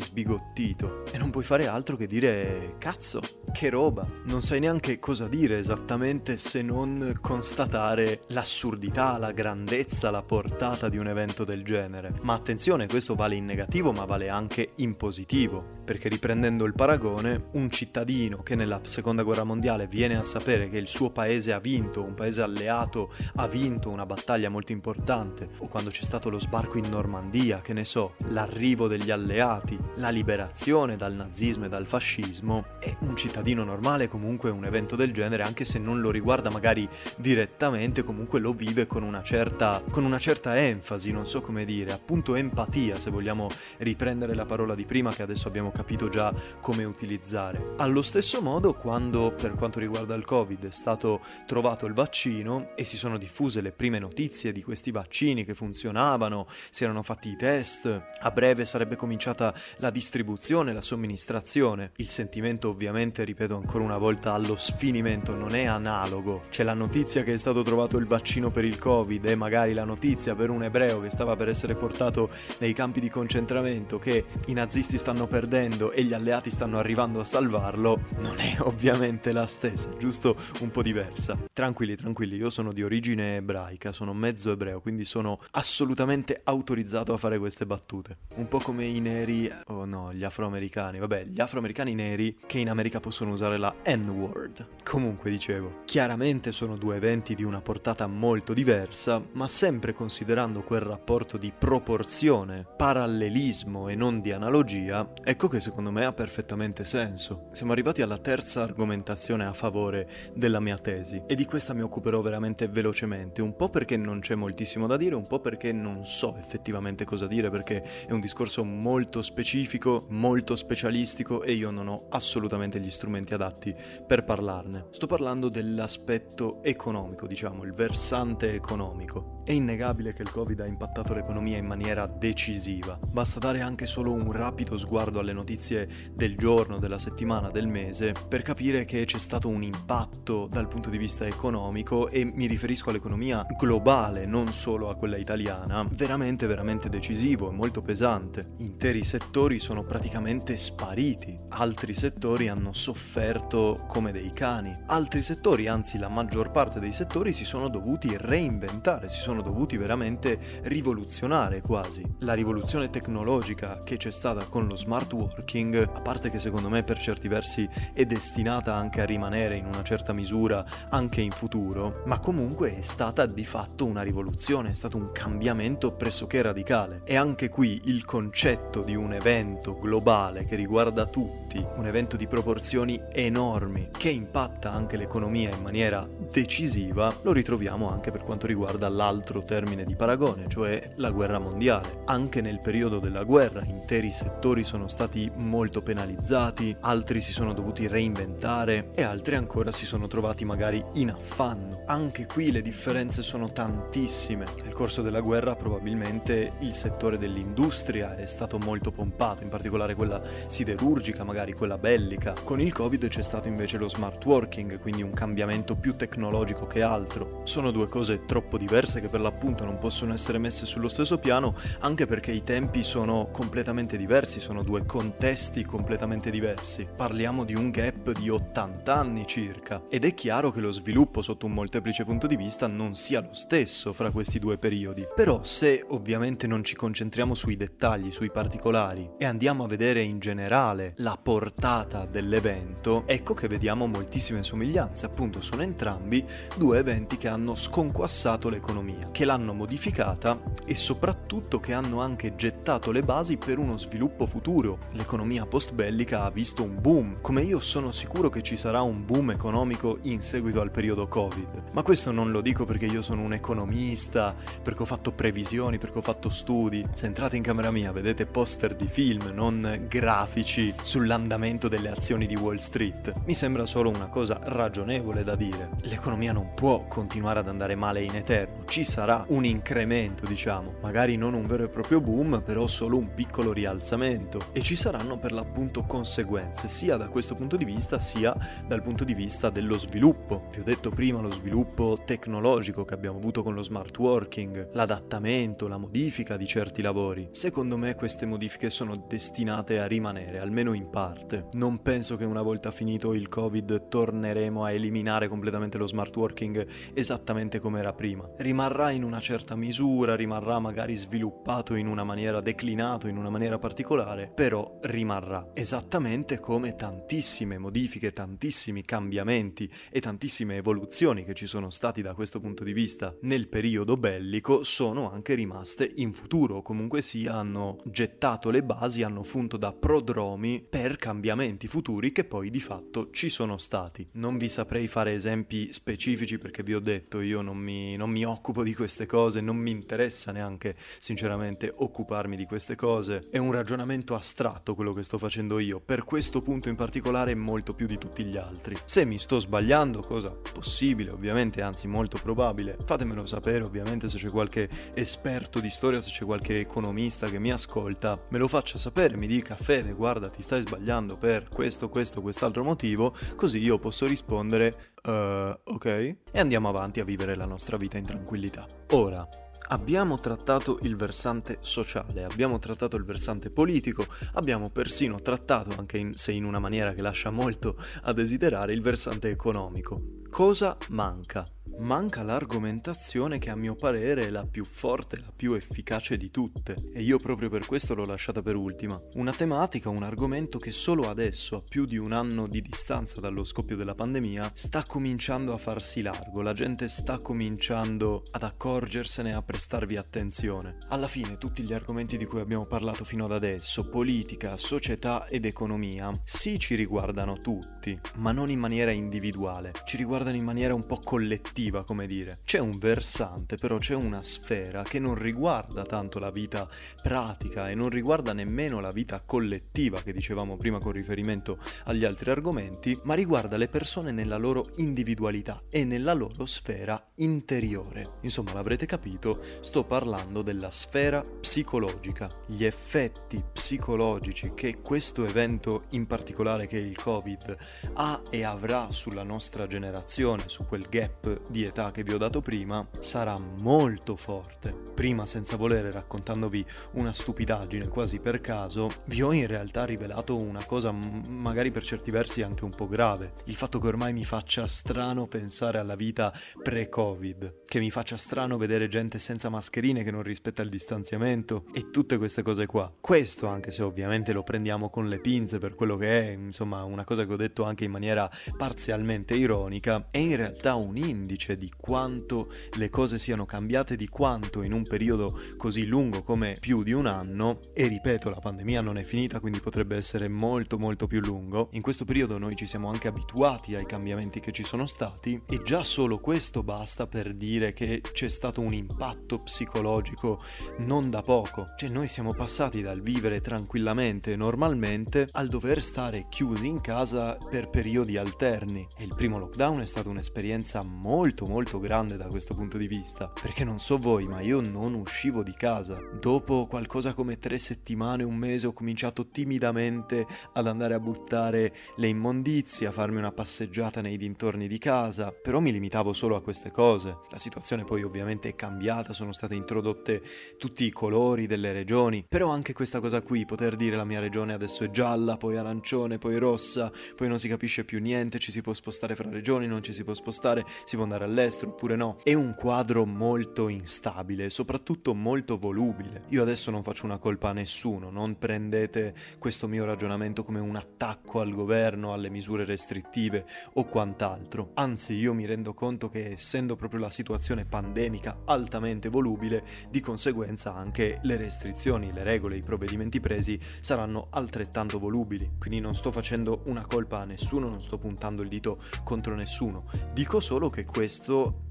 sbigottito. 0.00 1.04
E 1.12 1.18
non 1.18 1.30
puoi 1.30 1.44
fare 1.44 1.66
altro 1.66 1.96
che 1.96 2.06
dire 2.06 2.74
cazzo, 2.78 3.20
che 3.52 3.70
roba, 3.70 4.06
non 4.24 4.42
sai 4.42 4.60
neanche 4.60 4.98
cosa 4.98 5.28
dire 5.28 5.58
esattamente 5.58 6.36
se 6.36 6.62
non 6.62 7.12
constatare 7.20 8.22
l'assurdità, 8.28 9.16
la 9.18 9.32
grandezza, 9.32 10.10
la 10.10 10.22
portata 10.22 10.88
di 10.88 10.98
un 10.98 11.08
evento 11.08 11.44
del 11.44 11.64
genere. 11.64 12.14
Ma 12.22 12.34
attenzione, 12.34 12.86
questo 12.86 13.14
vale 13.14 13.36
in 13.36 13.44
negativo 13.44 13.92
ma 13.92 14.04
vale 14.04 14.28
anche 14.28 14.70
in 14.76 14.96
positivo, 14.96 15.64
perché 15.84 16.08
riprendendo 16.08 16.64
il 16.64 16.74
paragone, 16.74 17.46
un 17.52 17.70
cittadino 17.70 18.42
che 18.42 18.54
nella 18.54 18.80
seconda 18.84 19.13
guerra 19.22 19.44
mondiale 19.44 19.86
viene 19.86 20.16
a 20.16 20.24
sapere 20.24 20.68
che 20.68 20.78
il 20.78 20.88
suo 20.88 21.10
paese 21.10 21.52
ha 21.52 21.58
vinto, 21.58 22.02
un 22.02 22.14
paese 22.14 22.42
alleato 22.42 23.12
ha 23.36 23.46
vinto 23.46 23.90
una 23.90 24.06
battaglia 24.06 24.48
molto 24.48 24.72
importante, 24.72 25.48
o 25.58 25.68
quando 25.68 25.90
c'è 25.90 26.02
stato 26.02 26.30
lo 26.30 26.38
sbarco 26.38 26.78
in 26.78 26.88
Normandia, 26.88 27.60
che 27.60 27.72
ne 27.72 27.84
so, 27.84 28.14
l'arrivo 28.28 28.88
degli 28.88 29.10
alleati, 29.10 29.78
la 29.96 30.08
liberazione 30.10 30.96
dal 30.96 31.14
nazismo 31.14 31.66
e 31.66 31.68
dal 31.68 31.86
fascismo, 31.86 32.64
è 32.80 32.96
un 33.00 33.16
cittadino 33.16 33.64
normale 33.64 34.08
comunque 34.08 34.50
un 34.50 34.64
evento 34.64 34.96
del 34.96 35.12
genere, 35.12 35.42
anche 35.42 35.64
se 35.64 35.78
non 35.78 36.00
lo 36.00 36.10
riguarda 36.10 36.50
magari 36.50 36.88
direttamente, 37.16 38.02
comunque 38.02 38.40
lo 38.40 38.52
vive 38.52 38.86
con 38.86 39.02
una 39.02 39.22
certa, 39.22 39.82
con 39.90 40.04
una 40.04 40.18
certa 40.18 40.58
enfasi, 40.58 41.12
non 41.12 41.26
so 41.26 41.40
come 41.40 41.64
dire, 41.64 41.92
appunto 41.92 42.34
empatia, 42.34 42.98
se 43.00 43.10
vogliamo 43.10 43.48
riprendere 43.78 44.34
la 44.34 44.46
parola 44.46 44.74
di 44.74 44.84
prima 44.84 45.12
che 45.12 45.22
adesso 45.22 45.48
abbiamo 45.48 45.70
capito 45.70 46.08
già 46.08 46.32
come 46.60 46.84
utilizzare. 46.84 47.74
Allo 47.76 48.02
stesso 48.02 48.40
modo, 48.40 48.72
quando 48.74 49.03
per 49.10 49.54
quanto 49.56 49.80
riguarda 49.80 50.14
il 50.14 50.24
Covid 50.24 50.66
è 50.66 50.70
stato 50.70 51.20
trovato 51.46 51.84
il 51.84 51.92
vaccino 51.92 52.70
e 52.74 52.84
si 52.84 52.96
sono 52.96 53.18
diffuse 53.18 53.60
le 53.60 53.70
prime 53.70 53.98
notizie 53.98 54.50
di 54.50 54.62
questi 54.62 54.90
vaccini 54.90 55.44
che 55.44 55.54
funzionavano, 55.54 56.46
si 56.70 56.84
erano 56.84 57.02
fatti 57.02 57.28
i 57.28 57.36
test, 57.36 57.86
a 57.86 58.30
breve 58.30 58.64
sarebbe 58.64 58.96
cominciata 58.96 59.54
la 59.76 59.90
distribuzione, 59.90 60.72
la 60.72 60.80
somministrazione. 60.80 61.90
Il 61.96 62.06
sentimento 62.06 62.70
ovviamente, 62.70 63.24
ripeto 63.24 63.54
ancora 63.54 63.84
una 63.84 63.98
volta, 63.98 64.32
allo 64.32 64.56
sfinimento 64.56 65.34
non 65.34 65.54
è 65.54 65.66
analogo. 65.66 66.42
C'è 66.48 66.62
la 66.62 66.74
notizia 66.74 67.22
che 67.22 67.34
è 67.34 67.38
stato 67.38 67.62
trovato 67.62 67.98
il 67.98 68.06
vaccino 68.06 68.50
per 68.50 68.64
il 68.64 68.78
Covid 68.78 69.26
e 69.26 69.34
magari 69.34 69.74
la 69.74 69.84
notizia 69.84 70.34
per 70.34 70.48
un 70.48 70.62
ebreo 70.62 71.00
che 71.00 71.10
stava 71.10 71.36
per 71.36 71.48
essere 71.48 71.74
portato 71.74 72.30
nei 72.58 72.72
campi 72.72 73.00
di 73.00 73.10
concentramento 73.10 73.98
che 73.98 74.24
i 74.46 74.54
nazisti 74.54 74.96
stanno 74.96 75.26
perdendo 75.26 75.90
e 75.90 76.04
gli 76.04 76.14
alleati 76.14 76.50
stanno 76.50 76.78
arrivando 76.78 77.20
a 77.20 77.24
salvarlo, 77.24 78.00
non 78.18 78.38
è 78.38 78.56
ovviamente 78.60 78.83
la 79.32 79.46
stessa, 79.46 79.96
giusto 79.96 80.36
un 80.60 80.70
po' 80.70 80.82
diversa. 80.82 81.38
Tranquilli, 81.52 81.96
tranquilli, 81.96 82.36
io 82.36 82.50
sono 82.50 82.70
di 82.70 82.82
origine 82.82 83.36
ebraica, 83.36 83.92
sono 83.92 84.12
mezzo 84.12 84.52
ebreo, 84.52 84.80
quindi 84.80 85.04
sono 85.04 85.40
assolutamente 85.52 86.42
autorizzato 86.44 87.14
a 87.14 87.16
fare 87.16 87.38
queste 87.38 87.64
battute. 87.64 88.18
Un 88.34 88.46
po' 88.46 88.58
come 88.58 88.84
i 88.84 89.00
neri, 89.00 89.50
oh 89.68 89.86
no, 89.86 90.12
gli 90.12 90.22
afroamericani, 90.22 90.98
vabbè, 90.98 91.24
gli 91.24 91.40
afroamericani 91.40 91.94
neri 91.94 92.36
che 92.46 92.58
in 92.58 92.68
America 92.68 93.00
possono 93.00 93.32
usare 93.32 93.56
la 93.56 93.74
N-word. 93.86 94.66
Comunque 94.84 95.30
dicevo, 95.30 95.80
chiaramente 95.86 96.52
sono 96.52 96.76
due 96.76 96.96
eventi 96.96 97.34
di 97.34 97.42
una 97.42 97.62
portata 97.62 98.06
molto 98.06 98.52
diversa, 98.52 99.22
ma 99.32 99.48
sempre 99.48 99.94
considerando 99.94 100.62
quel 100.62 100.82
rapporto 100.82 101.38
di 101.38 101.52
proporzione, 101.56 102.66
parallelismo 102.76 103.88
e 103.88 103.94
non 103.94 104.20
di 104.20 104.30
analogia, 104.32 105.10
ecco 105.22 105.48
che 105.48 105.60
secondo 105.60 105.90
me 105.90 106.04
ha 106.04 106.12
perfettamente 106.12 106.84
senso. 106.84 107.48
Siamo 107.52 107.72
arrivati 107.72 108.02
alla 108.02 108.18
terza 108.18 108.72
argomentazione 108.74 109.46
a 109.46 109.52
favore 109.52 110.08
della 110.34 110.58
mia 110.58 110.76
tesi 110.76 111.22
e 111.26 111.36
di 111.36 111.46
questa 111.46 111.72
mi 111.74 111.82
occuperò 111.82 112.20
veramente 112.20 112.66
velocemente, 112.66 113.40
un 113.40 113.54
po' 113.54 113.70
perché 113.70 113.96
non 113.96 114.18
c'è 114.18 114.34
moltissimo 114.34 114.88
da 114.88 114.96
dire, 114.96 115.14
un 115.14 115.26
po' 115.26 115.38
perché 115.38 115.72
non 115.72 116.04
so 116.04 116.36
effettivamente 116.36 117.04
cosa 117.04 117.28
dire, 117.28 117.50
perché 117.50 117.82
è 118.06 118.12
un 118.12 118.20
discorso 118.20 118.64
molto 118.64 119.22
specifico, 119.22 120.06
molto 120.08 120.56
specialistico 120.56 121.42
e 121.42 121.52
io 121.52 121.70
non 121.70 121.86
ho 121.86 122.06
assolutamente 122.10 122.80
gli 122.80 122.90
strumenti 122.90 123.32
adatti 123.32 123.72
per 124.06 124.24
parlarne. 124.24 124.86
Sto 124.90 125.06
parlando 125.06 125.48
dell'aspetto 125.48 126.62
economico, 126.62 127.28
diciamo, 127.28 127.62
il 127.62 127.72
versante 127.72 128.52
economico. 128.52 129.42
È 129.44 129.52
innegabile 129.52 130.14
che 130.14 130.22
il 130.22 130.30
Covid 130.30 130.60
ha 130.60 130.66
impattato 130.66 131.12
l'economia 131.12 131.58
in 131.58 131.66
maniera 131.66 132.06
decisiva. 132.06 132.98
Basta 133.06 133.38
dare 133.38 133.60
anche 133.60 133.86
solo 133.86 134.10
un 134.10 134.32
rapido 134.32 134.76
sguardo 134.76 135.20
alle 135.20 135.34
notizie 135.34 135.86
del 136.12 136.34
giorno, 136.36 136.78
della 136.78 136.98
settimana, 136.98 137.50
del 137.50 137.66
mese, 137.66 138.14
per 138.26 138.40
capire 138.42 138.63
che 138.64 139.04
c'è 139.04 139.18
stato 139.18 139.48
un 139.48 139.62
impatto 139.62 140.48
dal 140.50 140.68
punto 140.68 140.88
di 140.88 140.96
vista 140.96 141.26
economico 141.26 142.08
e 142.08 142.24
mi 142.24 142.46
riferisco 142.46 142.88
all'economia 142.88 143.44
globale, 143.58 144.24
non 144.24 144.54
solo 144.54 144.88
a 144.88 144.94
quella 144.94 145.18
italiana, 145.18 145.86
veramente 145.90 146.46
veramente 146.46 146.88
decisivo 146.88 147.50
e 147.50 147.52
molto 147.52 147.82
pesante. 147.82 148.52
Interi 148.60 149.04
settori 149.04 149.58
sono 149.58 149.84
praticamente 149.84 150.56
spariti, 150.56 151.38
altri 151.50 151.92
settori 151.92 152.48
hanno 152.48 152.72
sofferto 152.72 153.84
come 153.86 154.12
dei 154.12 154.30
cani, 154.32 154.74
altri 154.86 155.20
settori, 155.20 155.66
anzi 155.66 155.98
la 155.98 156.08
maggior 156.08 156.50
parte 156.50 156.80
dei 156.80 156.94
settori 156.94 157.34
si 157.34 157.44
sono 157.44 157.68
dovuti 157.68 158.16
reinventare, 158.16 159.10
si 159.10 159.20
sono 159.20 159.42
dovuti 159.42 159.76
veramente 159.76 160.38
rivoluzionare 160.62 161.60
quasi. 161.60 162.02
La 162.20 162.32
rivoluzione 162.32 162.88
tecnologica 162.88 163.82
che 163.84 163.98
c'è 163.98 164.10
stata 164.10 164.46
con 164.46 164.66
lo 164.66 164.74
smart 164.74 165.12
working, 165.12 165.86
a 165.92 166.00
parte 166.00 166.30
che 166.30 166.38
secondo 166.38 166.70
me 166.70 166.82
per 166.82 166.98
certi 166.98 167.28
versi 167.28 167.68
è 167.92 168.06
destinata 168.06 168.52
anche 168.62 169.00
a 169.00 169.04
rimanere 169.04 169.56
in 169.56 169.66
una 169.66 169.82
certa 169.82 170.12
misura 170.12 170.64
anche 170.90 171.20
in 171.20 171.30
futuro, 171.30 172.02
ma 172.06 172.18
comunque 172.18 172.76
è 172.76 172.82
stata 172.82 173.26
di 173.26 173.44
fatto 173.44 173.84
una 173.86 174.02
rivoluzione, 174.02 174.70
è 174.70 174.74
stato 174.74 174.96
un 174.96 175.10
cambiamento 175.12 175.92
pressoché 175.92 176.42
radicale. 176.42 177.00
E 177.04 177.16
anche 177.16 177.48
qui 177.48 177.80
il 177.84 178.04
concetto 178.04 178.82
di 178.82 178.94
un 178.94 179.12
evento 179.12 179.78
globale 179.78 180.44
che 180.44 180.56
riguarda 180.56 181.06
tutti, 181.06 181.43
un 181.58 181.86
evento 181.86 182.16
di 182.16 182.26
proporzioni 182.26 183.00
enormi, 183.12 183.90
che 183.96 184.10
impatta 184.10 184.72
anche 184.72 184.96
l'economia 184.96 185.50
in 185.54 185.62
maniera 185.62 186.08
decisiva, 186.30 187.14
lo 187.22 187.32
ritroviamo 187.32 187.90
anche 187.90 188.10
per 188.10 188.22
quanto 188.22 188.46
riguarda 188.46 188.88
l'altro 188.88 189.34
altro 189.34 189.42
termine 189.42 189.84
di 189.84 189.96
paragone, 189.96 190.48
cioè 190.48 190.92
la 190.96 191.10
guerra 191.10 191.38
mondiale. 191.38 192.02
Anche 192.06 192.40
nel 192.40 192.60
periodo 192.60 192.98
della 192.98 193.24
guerra 193.24 193.62
interi 193.64 194.12
settori 194.12 194.64
sono 194.64 194.88
stati 194.88 195.30
molto 195.36 195.82
penalizzati, 195.82 196.76
altri 196.80 197.20
si 197.20 197.32
sono 197.32 197.52
dovuti 197.52 197.86
reinventare 197.86 198.90
e 198.94 199.02
altri 199.02 199.36
ancora 199.36 199.72
si 199.72 199.86
sono 199.86 200.06
trovati 200.06 200.44
magari 200.44 200.84
in 200.94 201.10
affanno. 201.10 201.82
Anche 201.86 202.26
qui 202.26 202.50
le 202.50 202.62
differenze 202.62 203.22
sono 203.22 203.52
tantissime. 203.52 204.46
Nel 204.62 204.72
corso 204.72 205.02
della 205.02 205.20
guerra 205.20 205.54
probabilmente 205.54 206.52
il 206.60 206.72
settore 206.72 207.18
dell'industria 207.18 208.16
è 208.16 208.26
stato 208.26 208.58
molto 208.58 208.90
pompato, 208.90 209.42
in 209.42 209.48
particolare 209.48 209.94
quella 209.94 210.22
siderurgica, 210.46 211.24
magari 211.24 211.43
quella 211.52 211.78
bellica. 211.78 212.34
Con 212.42 212.60
il 212.60 212.72
Covid 212.72 213.08
c'è 213.08 213.22
stato 213.22 213.48
invece 213.48 213.78
lo 213.78 213.88
smart 213.88 214.24
working, 214.24 214.80
quindi 214.80 215.02
un 215.02 215.12
cambiamento 215.12 215.76
più 215.76 215.94
tecnologico 215.96 216.66
che 216.66 216.82
altro. 216.82 217.40
Sono 217.44 217.70
due 217.70 217.86
cose 217.86 218.24
troppo 218.24 218.56
diverse 218.56 219.00
che 219.00 219.08
per 219.08 219.20
l'appunto 219.20 219.64
non 219.64 219.78
possono 219.78 220.12
essere 220.12 220.38
messe 220.38 220.66
sullo 220.66 220.88
stesso 220.88 221.18
piano 221.18 221.54
anche 221.80 222.06
perché 222.06 222.32
i 222.32 222.42
tempi 222.42 222.82
sono 222.82 223.28
completamente 223.30 223.96
diversi, 223.96 224.40
sono 224.40 224.62
due 224.62 224.86
contesti 224.86 225.64
completamente 225.64 226.30
diversi. 226.30 226.88
Parliamo 226.94 227.44
di 227.44 227.54
un 227.54 227.70
gap 227.70 228.12
di 228.12 228.30
80 228.30 228.94
anni 228.94 229.26
circa. 229.26 229.82
Ed 229.88 230.04
è 230.04 230.14
chiaro 230.14 230.50
che 230.50 230.60
lo 230.60 230.70
sviluppo 230.70 231.22
sotto 231.22 231.46
un 231.46 231.52
molteplice 231.52 232.04
punto 232.04 232.26
di 232.26 232.36
vista 232.36 232.66
non 232.66 232.94
sia 232.94 233.20
lo 233.20 233.34
stesso 233.34 233.92
fra 233.92 234.10
questi 234.10 234.38
due 234.38 234.58
periodi. 234.58 235.06
Però 235.14 235.42
se 235.44 235.84
ovviamente 235.88 236.46
non 236.46 236.64
ci 236.64 236.74
concentriamo 236.74 237.34
sui 237.34 237.56
dettagli, 237.56 238.10
sui 238.10 238.30
particolari 238.30 239.10
e 239.18 239.24
andiamo 239.24 239.64
a 239.64 239.68
vedere 239.68 240.02
in 240.02 240.18
generale 240.18 240.94
la 240.98 241.18
portata 241.34 242.06
dell'evento, 242.06 243.02
ecco 243.06 243.34
che 243.34 243.48
vediamo 243.48 243.88
moltissime 243.88 244.44
somiglianze. 244.44 245.06
Appunto 245.06 245.40
sono 245.40 245.62
entrambi 245.62 246.24
due 246.54 246.78
eventi 246.78 247.16
che 247.16 247.26
hanno 247.26 247.56
sconquassato 247.56 248.48
l'economia, 248.48 249.10
che 249.10 249.24
l'hanno 249.24 249.52
modificata 249.52 250.40
e 250.64 250.76
soprattutto 250.76 251.58
che 251.58 251.72
hanno 251.72 252.00
anche 252.00 252.36
gettato 252.36 252.92
le 252.92 253.02
basi 253.02 253.36
per 253.36 253.58
uno 253.58 253.76
sviluppo 253.76 254.26
futuro. 254.26 254.78
L'economia 254.92 255.44
post-bellica 255.44 256.22
ha 256.22 256.30
visto 256.30 256.62
un 256.62 256.80
boom, 256.80 257.20
come 257.20 257.42
io 257.42 257.58
sono 257.58 257.90
sicuro 257.90 258.28
che 258.28 258.42
ci 258.42 258.56
sarà 258.56 258.82
un 258.82 259.04
boom 259.04 259.32
economico 259.32 259.98
in 260.02 260.22
seguito 260.22 260.60
al 260.60 260.70
periodo 260.70 261.08
Covid. 261.08 261.64
Ma 261.72 261.82
questo 261.82 262.12
non 262.12 262.30
lo 262.30 262.42
dico 262.42 262.64
perché 262.64 262.86
io 262.86 263.02
sono 263.02 263.22
un 263.22 263.32
economista, 263.32 264.36
perché 264.62 264.82
ho 264.82 264.86
fatto 264.86 265.10
previsioni, 265.10 265.78
perché 265.78 265.98
ho 265.98 266.02
fatto 266.02 266.28
studi. 266.28 266.86
Se 266.92 267.06
entrate 267.06 267.34
in 267.34 267.42
camera 267.42 267.72
mia 267.72 267.90
vedete 267.90 268.24
poster 268.24 268.76
di 268.76 268.86
film, 268.86 269.32
non 269.34 269.86
grafici 269.88 270.72
sull'andamento 270.80 271.22
delle 271.68 271.90
azioni 271.90 272.26
di 272.26 272.36
Wall 272.36 272.56
Street. 272.56 273.12
Mi 273.24 273.34
sembra 273.34 273.66
solo 273.66 273.90
una 273.90 274.06
cosa 274.06 274.38
ragionevole 274.42 275.24
da 275.24 275.34
dire. 275.34 275.70
L'economia 275.82 276.32
non 276.32 276.52
può 276.54 276.84
continuare 276.86 277.40
ad 277.40 277.48
andare 277.48 277.74
male 277.74 278.02
in 278.02 278.14
eterno, 278.14 278.64
ci 278.66 278.84
sarà 278.84 279.24
un 279.28 279.44
incremento, 279.44 280.26
diciamo, 280.26 280.74
magari 280.80 281.16
non 281.16 281.34
un 281.34 281.46
vero 281.46 281.64
e 281.64 281.68
proprio 281.68 282.00
boom, 282.00 282.42
però 282.44 282.66
solo 282.66 282.98
un 282.98 283.14
piccolo 283.14 283.52
rialzamento 283.52 284.46
e 284.52 284.60
ci 284.60 284.76
saranno 284.76 285.18
per 285.18 285.32
l'appunto 285.32 285.82
conseguenze 285.84 286.68
sia 286.68 286.96
da 286.96 287.08
questo 287.08 287.34
punto 287.34 287.56
di 287.56 287.64
vista 287.64 287.98
sia 287.98 288.36
dal 288.66 288.82
punto 288.82 289.04
di 289.04 289.14
vista 289.14 289.50
dello 289.50 289.78
sviluppo. 289.78 290.48
Vi 290.52 290.60
ho 290.60 290.64
detto 290.64 290.90
prima 290.90 291.20
lo 291.20 291.30
sviluppo 291.30 291.98
tecnologico 292.04 292.84
che 292.84 292.94
abbiamo 292.94 293.18
avuto 293.18 293.42
con 293.42 293.54
lo 293.54 293.62
smart 293.62 293.96
working, 293.98 294.70
l'adattamento, 294.72 295.68
la 295.68 295.78
modifica 295.78 296.36
di 296.36 296.46
certi 296.46 296.82
lavori. 296.82 297.28
Secondo 297.32 297.76
me 297.76 297.94
queste 297.94 298.26
modifiche 298.26 298.70
sono 298.70 299.04
destinate 299.08 299.80
a 299.80 299.86
rimanere, 299.86 300.38
almeno 300.38 300.72
in 300.74 300.90
parte. 300.90 301.13
Non 301.52 301.82
penso 301.82 302.16
che 302.16 302.24
una 302.24 302.42
volta 302.42 302.70
finito 302.70 303.14
il 303.14 303.28
Covid 303.28 303.88
torneremo 303.88 304.64
a 304.64 304.72
eliminare 304.72 305.28
completamente 305.28 305.78
lo 305.78 305.86
smart 305.86 306.14
working 306.16 306.66
esattamente 306.94 307.58
come 307.58 307.78
era 307.78 307.92
prima. 307.92 308.28
Rimarrà 308.36 308.90
in 308.90 309.04
una 309.04 309.20
certa 309.20 309.56
misura, 309.56 310.16
rimarrà 310.16 310.58
magari 310.58 310.94
sviluppato 310.94 311.74
in 311.74 311.86
una 311.86 312.04
maniera 312.04 312.40
declinato, 312.40 313.08
in 313.08 313.16
una 313.16 313.30
maniera 313.30 313.58
particolare, 313.58 314.30
però 314.34 314.78
rimarrà 314.82 315.50
esattamente 315.54 316.40
come 316.40 316.74
tantissime 316.74 317.58
modifiche, 317.58 318.12
tantissimi 318.12 318.82
cambiamenti 318.82 319.70
e 319.90 320.00
tantissime 320.00 320.56
evoluzioni 320.56 321.24
che 321.24 321.34
ci 321.34 321.46
sono 321.46 321.70
stati 321.70 322.02
da 322.02 322.14
questo 322.14 322.40
punto 322.40 322.64
di 322.64 322.72
vista 322.72 323.14
nel 323.22 323.48
periodo 323.48 323.96
bellico 323.96 324.62
sono 324.64 325.10
anche 325.10 325.34
rimaste 325.34 325.90
in 325.96 326.12
futuro, 326.12 326.62
comunque 326.62 327.02
sia 327.02 327.34
hanno 327.34 327.78
gettato 327.84 328.50
le 328.50 328.62
basi, 328.62 329.02
hanno 329.02 329.22
funto 329.22 329.56
da 329.56 329.72
prodromi 329.72 330.64
per 330.68 330.93
cambiamenti 330.96 331.66
futuri 331.66 332.12
che 332.12 332.24
poi 332.24 332.50
di 332.50 332.60
fatto 332.60 333.10
ci 333.10 333.28
sono 333.28 333.56
stati. 333.58 334.06
Non 334.12 334.38
vi 334.38 334.48
saprei 334.48 334.86
fare 334.86 335.12
esempi 335.12 335.72
specifici 335.72 336.38
perché 336.38 336.62
vi 336.62 336.74
ho 336.74 336.80
detto 336.80 337.20
io 337.20 337.40
non 337.40 337.56
mi, 337.56 337.96
non 337.96 338.10
mi 338.10 338.24
occupo 338.24 338.62
di 338.62 338.74
queste 338.74 339.06
cose, 339.06 339.40
non 339.40 339.56
mi 339.56 339.70
interessa 339.70 340.32
neanche 340.32 340.76
sinceramente 340.98 341.72
occuparmi 341.74 342.36
di 342.36 342.44
queste 342.46 342.76
cose. 342.76 343.28
È 343.30 343.38
un 343.38 343.52
ragionamento 343.52 344.14
astratto 344.14 344.74
quello 344.74 344.92
che 344.92 345.02
sto 345.02 345.18
facendo 345.18 345.58
io, 345.58 345.80
per 345.80 346.04
questo 346.04 346.40
punto 346.40 346.68
in 346.68 346.76
particolare 346.76 347.34
molto 347.34 347.74
più 347.74 347.86
di 347.86 347.98
tutti 347.98 348.24
gli 348.24 348.36
altri. 348.36 348.76
Se 348.84 349.04
mi 349.04 349.18
sto 349.18 349.38
sbagliando, 349.38 350.00
cosa 350.00 350.30
possibile 350.30 351.10
ovviamente, 351.10 351.62
anzi 351.62 351.86
molto 351.86 352.18
probabile, 352.22 352.76
fatemelo 352.84 353.26
sapere 353.26 353.64
ovviamente 353.64 354.08
se 354.08 354.18
c'è 354.18 354.28
qualche 354.28 354.68
esperto 354.94 355.60
di 355.60 355.70
storia, 355.70 356.00
se 356.00 356.10
c'è 356.10 356.24
qualche 356.24 356.60
economista 356.60 357.28
che 357.28 357.38
mi 357.38 357.52
ascolta, 357.52 358.22
me 358.28 358.38
lo 358.38 358.48
faccia 358.48 358.78
sapere, 358.78 359.16
mi 359.16 359.26
dica 359.26 359.56
Fede 359.56 359.92
guarda 359.92 360.28
ti 360.28 360.42
stai 360.42 360.60
sbagliando 360.60 360.83
per 361.16 361.48
questo, 361.48 361.88
questo, 361.88 362.20
quest'altro 362.20 362.62
motivo, 362.62 363.14
così 363.34 363.58
io 363.58 363.78
posso 363.78 364.06
rispondere 364.06 364.92
uh, 365.04 365.10
ok 365.10 365.86
e 366.30 366.38
andiamo 366.38 366.68
avanti 366.68 367.00
a 367.00 367.04
vivere 367.04 367.34
la 367.34 367.46
nostra 367.46 367.76
vita 367.76 367.98
in 367.98 368.04
tranquillità. 368.04 368.66
Ora, 368.90 369.26
Abbiamo 369.68 370.20
trattato 370.20 370.78
il 370.82 370.94
versante 370.94 371.56
sociale, 371.62 372.22
abbiamo 372.22 372.58
trattato 372.58 372.96
il 372.96 373.04
versante 373.04 373.48
politico, 373.48 374.04
abbiamo 374.34 374.68
persino 374.68 375.22
trattato, 375.22 375.70
anche 375.70 375.96
in, 375.96 376.14
se 376.14 376.32
in 376.32 376.44
una 376.44 376.58
maniera 376.58 376.92
che 376.92 377.00
lascia 377.00 377.30
molto 377.30 377.74
a 378.02 378.12
desiderare, 378.12 378.74
il 378.74 378.82
versante 378.82 379.30
economico. 379.30 380.20
Cosa 380.28 380.76
manca? 380.88 381.46
Manca 381.78 382.22
l'argomentazione 382.22 383.38
che 383.38 383.50
a 383.50 383.56
mio 383.56 383.74
parere 383.74 384.26
è 384.26 384.30
la 384.30 384.46
più 384.46 384.64
forte, 384.64 385.18
la 385.18 385.32
più 385.34 385.54
efficace 385.54 386.16
di 386.16 386.30
tutte, 386.30 386.76
e 386.92 387.02
io 387.02 387.18
proprio 387.18 387.48
per 387.48 387.66
questo 387.66 387.94
l'ho 387.94 388.04
lasciata 388.04 388.42
per 388.42 388.56
ultima. 388.56 389.00
Una 389.14 389.32
tematica, 389.32 389.88
un 389.88 390.02
argomento 390.02 390.58
che 390.58 390.70
solo 390.70 391.08
adesso, 391.08 391.56
a 391.56 391.62
più 391.66 391.84
di 391.84 391.96
un 391.96 392.12
anno 392.12 392.46
di 392.46 392.60
distanza 392.60 393.20
dallo 393.20 393.44
scoppio 393.44 393.76
della 393.76 393.94
pandemia, 393.94 394.52
sta 394.54 394.84
cominciando 394.84 395.52
a 395.52 395.58
farsi 395.58 396.02
largo, 396.02 396.42
la 396.42 396.52
gente 396.52 396.88
sta 396.88 397.18
cominciando 397.18 398.22
ad 398.30 398.42
accorgersene, 398.42 399.34
a 399.34 399.42
prestarvi 399.42 399.96
attenzione. 399.96 400.78
Alla 400.88 401.08
fine 401.08 401.38
tutti 401.38 401.62
gli 401.62 401.72
argomenti 401.72 402.16
di 402.16 402.24
cui 402.24 402.40
abbiamo 402.40 402.66
parlato 402.66 403.04
fino 403.04 403.24
ad 403.24 403.32
adesso, 403.32 403.88
politica, 403.88 404.56
società 404.56 405.26
ed 405.26 405.44
economia, 405.44 406.12
sì 406.24 406.58
ci 406.58 406.74
riguardano 406.74 407.38
tutti, 407.38 407.98
ma 408.16 408.32
non 408.32 408.50
in 408.50 408.58
maniera 408.58 408.92
individuale, 408.92 409.72
ci 409.84 409.96
riguardano 409.96 410.36
in 410.36 410.44
maniera 410.44 410.74
un 410.74 410.86
po' 410.86 411.00
collettiva 411.02 411.63
oggettiva, 411.64 411.84
come 411.84 412.06
dire. 412.06 412.38
C'è 412.44 412.58
un 412.58 412.78
versante, 412.78 413.56
però 413.56 413.78
c'è 413.78 413.94
una 413.94 414.22
sfera 414.22 414.82
che 414.82 414.98
non 414.98 415.14
riguarda 415.14 415.84
tanto 415.84 416.18
la 416.18 416.30
vita 416.30 416.68
pratica 417.02 417.70
e 417.70 417.74
non 417.74 417.88
riguarda 417.88 418.32
nemmeno 418.32 418.80
la 418.80 418.92
vita 418.92 419.22
collettiva 419.24 420.02
che 420.02 420.12
dicevamo 420.12 420.56
prima 420.56 420.78
con 420.78 420.92
riferimento 420.92 421.58
agli 421.84 422.04
altri 422.04 422.30
argomenti, 422.30 422.98
ma 423.04 423.14
riguarda 423.14 423.56
le 423.56 423.68
persone 423.68 424.12
nella 424.12 424.36
loro 424.36 424.66
individualità 424.76 425.62
e 425.68 425.84
nella 425.84 426.12
loro 426.12 426.44
sfera 426.46 427.00
interiore. 427.16 428.18
Insomma, 428.22 428.52
l'avrete 428.52 428.86
capito, 428.86 429.40
sto 429.60 429.84
parlando 429.84 430.42
della 430.42 430.70
sfera 430.70 431.22
psicologica, 431.22 432.28
gli 432.46 432.64
effetti 432.64 433.42
psicologici 433.52 434.52
che 434.54 434.78
questo 434.80 435.24
evento 435.24 435.84
in 435.90 436.06
particolare 436.06 436.66
che 436.66 436.78
è 436.78 436.82
il 436.82 436.96
Covid 436.96 437.56
ha 437.94 438.22
e 438.30 438.42
avrà 438.42 438.90
sulla 438.90 439.22
nostra 439.22 439.66
generazione, 439.66 440.44
su 440.46 440.66
quel 440.66 440.86
gap 440.88 441.50
di 441.54 441.62
età 441.62 441.92
che 441.92 442.02
vi 442.02 442.12
ho 442.12 442.18
dato 442.18 442.40
prima 442.40 442.84
sarà 442.98 443.38
molto 443.38 444.16
forte. 444.16 444.74
Prima, 444.92 445.24
senza 445.24 445.54
volere, 445.54 445.92
raccontandovi 445.92 446.66
una 446.92 447.12
stupidaggine 447.12 447.86
quasi 447.86 448.18
per 448.18 448.40
caso, 448.40 448.90
vi 449.04 449.22
ho 449.22 449.32
in 449.32 449.46
realtà 449.46 449.84
rivelato 449.84 450.36
una 450.36 450.64
cosa 450.64 450.90
magari 450.90 451.70
per 451.70 451.84
certi 451.84 452.10
versi 452.10 452.42
anche 452.42 452.64
un 452.64 452.70
po' 452.70 452.88
grave. 452.88 453.34
Il 453.44 453.54
fatto 453.54 453.78
che 453.78 453.86
ormai 453.86 454.12
mi 454.12 454.24
faccia 454.24 454.66
strano 454.66 455.28
pensare 455.28 455.78
alla 455.78 455.94
vita 455.94 456.32
pre-Covid, 456.60 457.62
che 457.64 457.78
mi 457.78 457.90
faccia 457.92 458.16
strano 458.16 458.56
vedere 458.56 458.88
gente 458.88 459.20
senza 459.20 459.48
mascherine 459.48 460.02
che 460.02 460.10
non 460.10 460.24
rispetta 460.24 460.62
il 460.62 460.70
distanziamento 460.70 461.66
e 461.72 461.90
tutte 461.90 462.18
queste 462.18 462.42
cose 462.42 462.66
qua. 462.66 462.92
Questo 463.00 463.46
anche 463.46 463.70
se 463.70 463.84
ovviamente 463.84 464.32
lo 464.32 464.42
prendiamo 464.42 464.90
con 464.90 465.08
le 465.08 465.20
pinze 465.20 465.58
per 465.58 465.76
quello 465.76 465.96
che 465.96 466.22
è, 466.22 466.30
insomma, 466.32 466.82
una 466.82 467.04
cosa 467.04 467.24
che 467.24 467.32
ho 467.32 467.36
detto 467.36 467.62
anche 467.62 467.84
in 467.84 467.92
maniera 467.92 468.28
parzialmente 468.56 469.34
ironica, 469.34 470.08
è 470.10 470.18
in 470.18 470.34
realtà 470.34 470.74
un 470.74 470.96
indice 470.96 471.42
indice 471.44 471.58
di 471.58 471.70
quanto 471.76 472.48
le 472.72 472.88
cose 472.88 473.18
siano 473.18 473.44
cambiate, 473.44 473.96
di 473.96 474.08
quanto 474.08 474.62
in 474.62 474.72
un 474.72 474.84
periodo 474.84 475.38
così 475.56 475.84
lungo 475.84 476.22
come 476.22 476.56
più 476.58 476.82
di 476.82 476.92
un 476.92 477.06
anno, 477.06 477.60
e 477.74 477.86
ripeto, 477.86 478.30
la 478.30 478.40
pandemia 478.40 478.80
non 478.80 478.96
è 478.96 479.02
finita, 479.02 479.40
quindi 479.40 479.60
potrebbe 479.60 479.96
essere 479.96 480.28
molto 480.28 480.78
molto 480.78 481.06
più 481.06 481.20
lungo, 481.20 481.68
in 481.72 481.82
questo 481.82 482.04
periodo 482.04 482.38
noi 482.38 482.56
ci 482.56 482.66
siamo 482.66 482.88
anche 482.88 483.08
abituati 483.08 483.74
ai 483.74 483.86
cambiamenti 483.86 484.40
che 484.40 484.52
ci 484.52 484.64
sono 484.64 484.86
stati 484.86 485.40
e 485.46 485.60
già 485.62 485.84
solo 485.84 486.18
questo 486.18 486.62
basta 486.62 487.06
per 487.06 487.34
dire 487.34 487.72
che 487.72 488.00
c'è 488.00 488.28
stato 488.28 488.60
un 488.60 488.72
impatto 488.72 489.42
psicologico 489.42 490.42
non 490.78 491.10
da 491.10 491.22
poco. 491.22 491.66
Cioè 491.76 491.88
noi 491.88 492.08
siamo 492.08 492.32
passati 492.32 492.80
dal 492.80 493.00
vivere 493.00 493.40
tranquillamente 493.40 494.36
normalmente 494.36 495.28
al 495.32 495.48
dover 495.48 495.82
stare 495.82 496.26
chiusi 496.28 496.66
in 496.66 496.80
casa 496.80 497.36
per 497.50 497.68
periodi 497.68 498.16
alterni 498.16 498.86
e 498.96 499.04
il 499.04 499.14
primo 499.14 499.38
lockdown 499.38 499.80
è 499.80 499.86
stata 499.86 500.08
un'esperienza 500.08 500.82
molto 500.82 501.33
molto 501.34 501.46
molto 501.46 501.80
grande 501.80 502.16
da 502.16 502.28
questo 502.28 502.54
punto 502.54 502.78
di 502.78 502.86
vista, 502.86 503.26
perché 503.26 503.64
non 503.64 503.80
so 503.80 503.96
voi, 503.96 504.26
ma 504.26 504.40
io 504.40 504.60
non 504.60 504.94
uscivo 504.94 505.42
di 505.42 505.54
casa. 505.54 505.98
Dopo 506.20 506.66
qualcosa 506.66 507.12
come 507.12 507.38
tre 507.38 507.58
settimane, 507.58 508.22
un 508.22 508.36
mese, 508.36 508.68
ho 508.68 508.72
cominciato 508.72 509.28
timidamente 509.28 510.26
ad 510.52 510.68
andare 510.68 510.94
a 510.94 511.00
buttare 511.00 511.74
le 511.96 512.06
immondizie, 512.06 512.86
a 512.86 512.92
farmi 512.92 513.18
una 513.18 513.32
passeggiata 513.32 514.00
nei 514.00 514.16
dintorni 514.16 514.68
di 514.68 514.78
casa, 514.78 515.32
però 515.32 515.58
mi 515.58 515.72
limitavo 515.72 516.12
solo 516.12 516.36
a 516.36 516.42
queste 516.42 516.70
cose. 516.70 517.18
La 517.30 517.38
situazione 517.38 517.82
poi 517.82 518.04
ovviamente 518.04 518.50
è 518.50 518.54
cambiata, 518.54 519.12
sono 519.12 519.32
state 519.32 519.56
introdotte 519.56 520.22
tutti 520.56 520.84
i 520.84 520.90
colori 520.90 521.46
delle 521.46 521.72
regioni, 521.72 522.24
però 522.28 522.50
anche 522.50 522.72
questa 522.72 523.00
cosa 523.00 523.22
qui, 523.22 523.44
poter 523.44 523.74
dire 523.74 523.96
la 523.96 524.04
mia 524.04 524.20
regione 524.20 524.52
adesso 524.52 524.84
è 524.84 524.90
gialla, 524.90 525.36
poi 525.36 525.56
arancione, 525.56 526.18
poi 526.18 526.38
rossa, 526.38 526.92
poi 527.16 527.26
non 527.26 527.40
si 527.40 527.48
capisce 527.48 527.84
più 527.84 527.98
niente, 527.98 528.38
ci 528.38 528.52
si 528.52 528.60
può 528.60 528.72
spostare 528.72 529.16
fra 529.16 529.28
regioni, 529.28 529.66
non 529.66 529.82
ci 529.82 529.92
si 529.92 530.04
può 530.04 530.14
spostare, 530.14 530.64
si 530.84 530.94
può 530.94 531.02
andare 531.04 531.23
all'estero 531.24 531.70
oppure 531.70 531.96
no. 531.96 532.18
È 532.22 532.34
un 532.34 532.54
quadro 532.54 533.04
molto 533.04 533.68
instabile, 533.68 534.50
soprattutto 534.50 535.14
molto 535.14 535.58
volubile. 535.58 536.22
Io 536.28 536.42
adesso 536.42 536.70
non 536.70 536.82
faccio 536.82 537.04
una 537.04 537.18
colpa 537.18 537.48
a 537.48 537.52
nessuno, 537.52 538.10
non 538.10 538.38
prendete 538.38 539.14
questo 539.38 539.68
mio 539.68 539.84
ragionamento 539.84 540.44
come 540.44 540.60
un 540.60 540.76
attacco 540.76 541.40
al 541.40 541.52
governo, 541.52 542.12
alle 542.12 542.30
misure 542.30 542.64
restrittive 542.64 543.46
o 543.74 543.84
quant'altro. 543.84 544.70
Anzi, 544.74 545.14
io 545.14 545.34
mi 545.34 545.46
rendo 545.46 545.74
conto 545.74 546.08
che 546.08 546.32
essendo 546.32 546.76
proprio 546.76 547.00
la 547.00 547.10
situazione 547.10 547.64
pandemica 547.64 548.42
altamente 548.44 549.08
volubile, 549.08 549.64
di 549.90 550.00
conseguenza 550.00 550.74
anche 550.74 551.18
le 551.22 551.36
restrizioni, 551.36 552.12
le 552.12 552.22
regole, 552.22 552.56
i 552.56 552.62
provvedimenti 552.62 553.20
presi 553.20 553.58
saranno 553.80 554.28
altrettanto 554.30 554.98
volubili. 554.98 555.52
Quindi 555.58 555.80
non 555.80 555.94
sto 555.94 556.12
facendo 556.12 556.62
una 556.66 556.86
colpa 556.86 557.20
a 557.20 557.24
nessuno, 557.24 557.68
non 557.68 557.82
sto 557.82 557.98
puntando 557.98 558.42
il 558.42 558.48
dito 558.48 558.78
contro 559.02 559.34
nessuno. 559.34 559.84
Dico 560.12 560.40
solo 560.40 560.70
che 560.70 560.84
questo 560.84 561.13